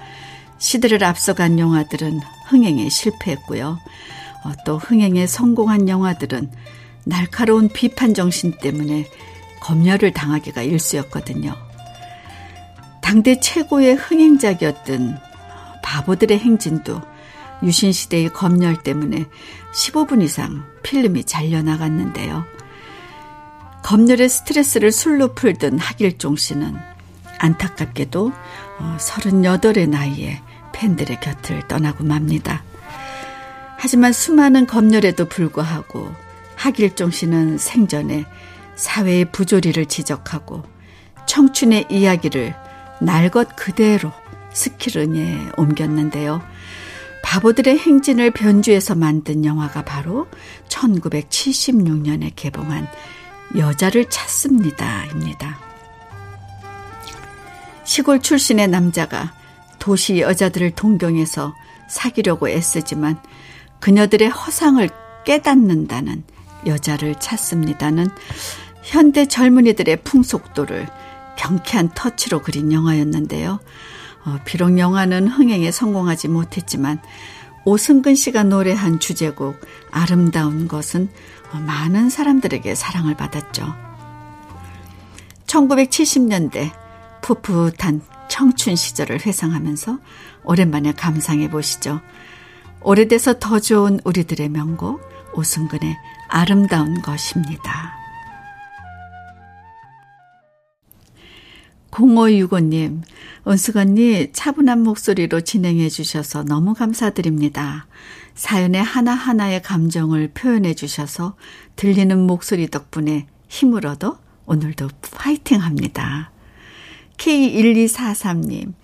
시대를 0.58 1.04
앞서간 1.04 1.58
영화들은 1.58 2.20
흥행에 2.48 2.88
실패했고요. 2.88 3.78
어, 4.44 4.52
또 4.64 4.78
흥행에 4.78 5.26
성공한 5.26 5.88
영화들은 5.88 6.50
날카로운 7.04 7.68
비판 7.68 8.14
정신 8.14 8.52
때문에 8.52 9.08
검열을 9.60 10.12
당하기가 10.12 10.62
일쑤였거든요. 10.62 11.54
당대 13.00 13.38
최고의 13.40 13.94
흥행작이었던 13.94 15.18
바보들의 15.82 16.38
행진도 16.38 17.00
유신시대의 17.62 18.30
검열 18.32 18.82
때문에 18.82 19.24
15분 19.74 20.22
이상 20.22 20.64
필름이 20.82 21.24
잘려나갔는데요. 21.24 22.44
검열의 23.82 24.28
스트레스를 24.28 24.92
술로 24.92 25.34
풀던 25.34 25.78
하길종 25.78 26.36
씨는 26.36 26.74
안타깝게도 27.38 28.32
38의 28.98 29.88
어, 29.88 29.90
나이에 29.90 30.40
팬들의 30.72 31.20
곁을 31.20 31.68
떠나고 31.68 32.04
맙니다. 32.04 32.62
하지만 33.78 34.12
수많은 34.12 34.66
검열에도 34.66 35.26
불구하고 35.28 36.12
하길종 36.56 37.10
씨는 37.10 37.58
생전에 37.58 38.24
사회의 38.76 39.24
부조리를 39.26 39.84
지적하고 39.86 40.62
청춘의 41.26 41.86
이야기를 41.90 42.54
날 43.00 43.30
것 43.30 43.54
그대로 43.56 44.12
스키른에 44.52 45.50
옮겼는데요. 45.56 46.40
바보들의 47.22 47.78
행진을 47.78 48.30
변주해서 48.30 48.94
만든 48.94 49.44
영화가 49.44 49.82
바로 49.82 50.28
1976년에 50.68 52.32
개봉한 52.36 52.86
여자를 53.56 54.08
찾습니다입니다. 54.08 55.58
시골 57.84 58.20
출신의 58.20 58.68
남자가 58.68 59.32
도시 59.78 60.20
여자들을 60.20 60.72
동경해서 60.72 61.54
사귀려고 61.88 62.48
애쓰지만 62.48 63.18
그녀들의 63.84 64.30
허상을 64.30 64.88
깨닫는다는 65.26 66.24
여자를 66.66 67.16
찾습니다는 67.20 68.08
현대 68.82 69.26
젊은이들의 69.26 70.04
풍속도를 70.04 70.88
경쾌한 71.36 71.90
터치로 71.94 72.40
그린 72.40 72.72
영화였는데요. 72.72 73.60
어, 74.24 74.38
비록 74.46 74.78
영화는 74.78 75.28
흥행에 75.28 75.70
성공하지 75.70 76.28
못했지만 76.28 76.98
오승근 77.66 78.14
씨가 78.14 78.44
노래한 78.44 79.00
주제곡 79.00 79.60
아름다운 79.90 80.66
것은 80.66 81.10
많은 81.52 82.08
사람들에게 82.08 82.74
사랑을 82.74 83.14
받았죠. 83.14 83.74
1970년대 85.46 86.70
풋풋한 87.20 88.00
청춘 88.30 88.76
시절을 88.76 89.26
회상하면서 89.26 89.98
오랜만에 90.44 90.92
감상해 90.92 91.50
보시죠. 91.50 92.00
오래돼서 92.84 93.38
더 93.38 93.58
좋은 93.58 93.98
우리들의 94.04 94.50
명곡 94.50 95.00
오승근의 95.34 95.96
아름다운 96.28 97.00
것입니다. 97.00 97.94
0565님, 101.90 103.02
은수건님 103.46 104.32
차분한 104.32 104.82
목소리로 104.82 105.40
진행해 105.40 105.88
주셔서 105.88 106.42
너무 106.44 106.74
감사드립니다. 106.74 107.86
사연의 108.34 108.82
하나하나의 108.82 109.62
감정을 109.62 110.32
표현해 110.34 110.74
주셔서 110.74 111.36
들리는 111.76 112.26
목소리 112.26 112.68
덕분에 112.68 113.28
힘을 113.48 113.86
얻어 113.86 114.18
오늘도 114.46 114.88
파이팅 115.12 115.62
합니다. 115.62 116.32
K1243님, 117.16 118.74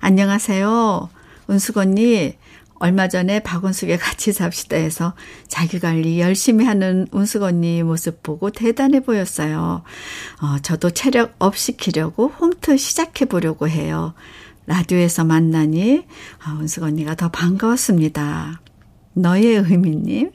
안녕하세요. 0.00 1.10
은수건님, 1.50 2.32
얼마 2.78 3.08
전에 3.08 3.40
박은숙의 3.40 3.98
같이 3.98 4.32
삽시다 4.32 4.76
해서 4.76 5.14
자기 5.48 5.78
관리 5.78 6.20
열심히 6.20 6.64
하는 6.64 7.06
은숙 7.14 7.42
언니 7.42 7.82
모습 7.82 8.22
보고 8.22 8.50
대단해 8.50 9.00
보였어요. 9.00 9.82
어, 10.42 10.58
저도 10.62 10.90
체력 10.90 11.34
up 11.38 11.56
시키려고 11.56 12.28
홈트 12.28 12.76
시작해 12.76 13.24
보려고 13.24 13.68
해요. 13.68 14.14
라디오에서 14.66 15.24
만나니 15.24 16.04
어, 16.46 16.50
은숙 16.60 16.82
언니가 16.82 17.14
더 17.14 17.30
반가웠습니다. 17.30 18.60
너의 19.14 19.56
의미님. 19.56 20.32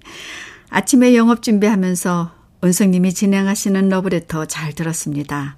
아침에 0.69 1.15
영업 1.15 1.43
준비하면서 1.43 2.31
은숙님이 2.63 3.13
진행하시는 3.13 3.89
러브레터 3.89 4.45
잘 4.45 4.73
들었습니다. 4.73 5.57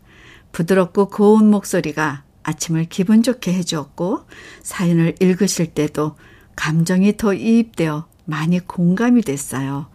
부드럽고 0.51 1.09
고운 1.09 1.49
목소리가 1.49 2.23
아침을 2.43 2.85
기분 2.85 3.23
좋게 3.23 3.53
해주었고 3.53 4.25
사연을 4.61 5.15
읽으실 5.19 5.73
때도 5.73 6.15
감정이 6.55 7.17
더 7.17 7.33
이입되어 7.33 8.05
많이 8.25 8.59
공감이 8.59 9.21
됐어요. 9.21 9.87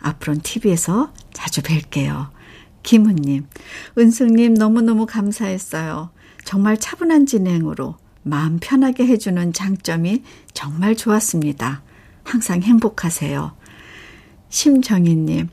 앞으로는 0.00 0.42
TV에서 0.42 1.12
자주 1.32 1.62
뵐게요. 1.62 2.30
김은님, 2.82 3.46
은숙님 3.98 4.54
너무너무 4.54 5.06
감사했어요. 5.06 6.10
정말 6.44 6.78
차분한 6.78 7.26
진행으로 7.26 7.96
마음 8.22 8.58
편하게 8.60 9.06
해주는 9.06 9.52
장점이 9.52 10.22
정말 10.52 10.96
좋았습니다. 10.96 11.82
항상 12.24 12.62
행복하세요. 12.62 13.52
심정희님, 14.48 15.48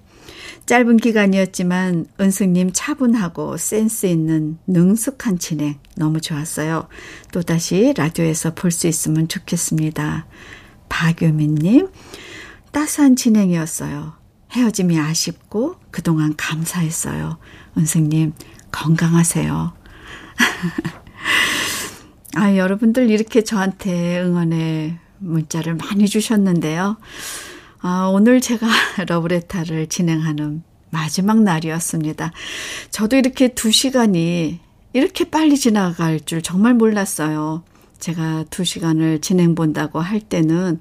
짧은 0.65 0.97
기간이었지만 0.97 2.05
은숙님 2.19 2.71
차분하고 2.73 3.57
센스 3.57 4.05
있는 4.05 4.57
능숙한 4.67 5.39
진행 5.39 5.79
너무 5.95 6.21
좋았어요. 6.21 6.87
또다시 7.31 7.93
라디오에서 7.95 8.53
볼 8.53 8.71
수 8.71 8.87
있으면 8.87 9.27
좋겠습니다. 9.27 10.27
박유민님, 10.89 11.89
따스한 12.71 13.15
진행이었어요. 13.15 14.13
헤어짐이 14.51 14.99
아쉽고 14.99 15.75
그동안 15.91 16.35
감사했어요. 16.35 17.37
은숙님, 17.77 18.33
건강하세요. 18.71 19.73
아, 22.35 22.55
여러분들 22.55 23.09
이렇게 23.09 23.43
저한테 23.43 24.21
응원의 24.21 24.97
문자를 25.19 25.75
많이 25.75 26.07
주셨는데요. 26.07 26.97
아, 27.81 28.09
오늘 28.11 28.41
제가 28.41 28.67
러브레타를 29.07 29.87
진행하는 29.87 30.63
마지막 30.89 31.41
날이었습니다. 31.41 32.31
저도 32.91 33.15
이렇게 33.15 33.49
두 33.49 33.71
시간이 33.71 34.59
이렇게 34.91 35.29
빨리 35.29 35.57
지나갈 35.57 36.19
줄 36.19 36.41
정말 36.41 36.73
몰랐어요. 36.73 37.63
제가 37.99 38.45
두 38.49 38.65
시간을 38.65 39.21
진행 39.21 39.55
본다고 39.55 39.99
할 39.99 40.19
때는, 40.19 40.79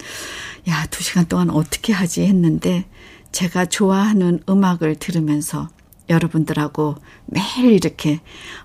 야, 0.68 0.86
두 0.86 1.02
시간 1.04 1.26
동안 1.26 1.50
어떻게 1.50 1.92
하지 1.92 2.22
했는데, 2.22 2.86
제가 3.30 3.66
좋아하는 3.66 4.40
음악을 4.48 4.96
들으면서 4.96 5.68
여러분들하고 6.08 6.96
매일 7.26 7.72
이렇게 7.72 8.20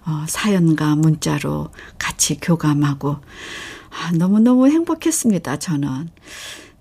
어, 0.05 0.23
사연과 0.27 0.95
문자로 0.95 1.69
같이 1.99 2.39
교감하고, 2.39 3.17
아, 3.89 4.11
너무너무 4.15 4.69
행복했습니다, 4.69 5.59
저는. 5.59 6.09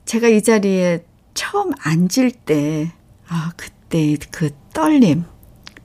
제가 0.05 0.28
이 0.28 0.42
자리에 0.42 1.05
처음 1.34 1.72
앉을 1.82 2.30
때, 2.44 2.92
아, 3.28 3.52
그때 3.56 4.16
그 4.30 4.50
떨림, 4.72 5.24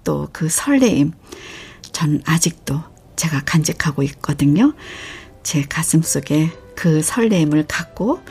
또 0.03 0.29
그 0.31 0.47
설레임, 0.49 1.11
전 1.91 2.21
아직도 2.25 2.81
제가 3.15 3.41
간직하고 3.45 4.03
있거든요. 4.03 4.73
제 5.43 5.63
가슴 5.63 6.01
속에 6.01 6.51
그 6.75 7.01
설레임을 7.01 7.65
갖고, 7.67 8.21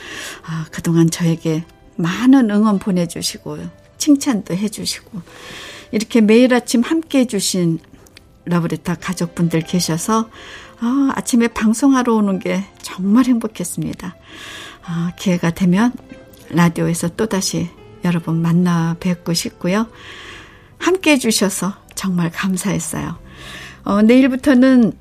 아, 0.46 0.66
그동안 0.70 1.10
저에게 1.10 1.64
많은 1.96 2.50
응원 2.50 2.78
보내주시고, 2.78 3.58
칭찬도 3.98 4.54
해주시고, 4.54 5.20
이렇게 5.92 6.20
매일 6.20 6.54
아침 6.54 6.82
함께 6.82 7.20
해주신 7.20 7.78
러브레터 8.44 8.96
가족분들 8.96 9.62
계셔서, 9.62 10.30
아, 10.80 11.12
아침에 11.14 11.48
방송하러 11.48 12.14
오는 12.14 12.38
게 12.38 12.64
정말 12.82 13.24
행복했습니다. 13.24 14.16
아, 14.84 15.12
기회가 15.18 15.50
되면 15.50 15.92
라디오에서 16.50 17.10
또다시 17.16 17.68
여러분 18.04 18.40
만나 18.40 18.96
뵙고 19.00 19.34
싶고요. 19.34 19.86
함께 20.78 21.12
해주셔서 21.12 21.74
정말 21.94 22.30
감사했어요. 22.30 23.16
어, 23.84 24.02
내일부터는 24.02 24.92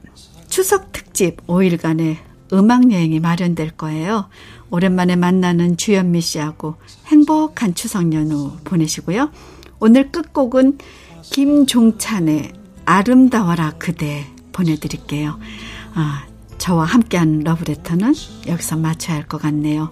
추석 0.47 0.91
특집 0.91 1.45
5일간의 1.47 2.17
음악 2.53 2.91
여행이 2.91 3.19
마련될 3.19 3.71
거예요. 3.71 4.29
오랜만에 4.69 5.15
만나는 5.15 5.77
주현미 5.77 6.21
씨하고 6.21 6.75
행복한 7.07 7.73
추석 7.75 8.13
연휴 8.13 8.57
보내시고요. 8.63 9.31
오늘 9.79 10.11
끝곡은 10.11 10.77
김종찬의 11.23 12.53
아름다워라 12.85 13.73
그대 13.77 14.25
보내드릴게요. 14.53 15.39
아, 15.95 16.25
저와 16.57 16.85
함께한 16.85 17.41
러브레터는 17.43 18.13
여기서 18.47 18.77
마쳐야 18.77 19.17
할 19.17 19.27
것 19.27 19.41
같네요. 19.41 19.91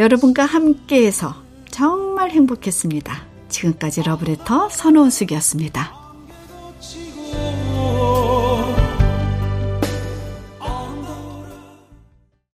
여러분과 0.00 0.46
함께해서 0.46 1.34
정말 1.70 2.30
행복했습니다. 2.30 3.22
지금까지 3.50 4.02
러브레터 4.02 4.70
선호은숙이었습니다. 4.70 5.99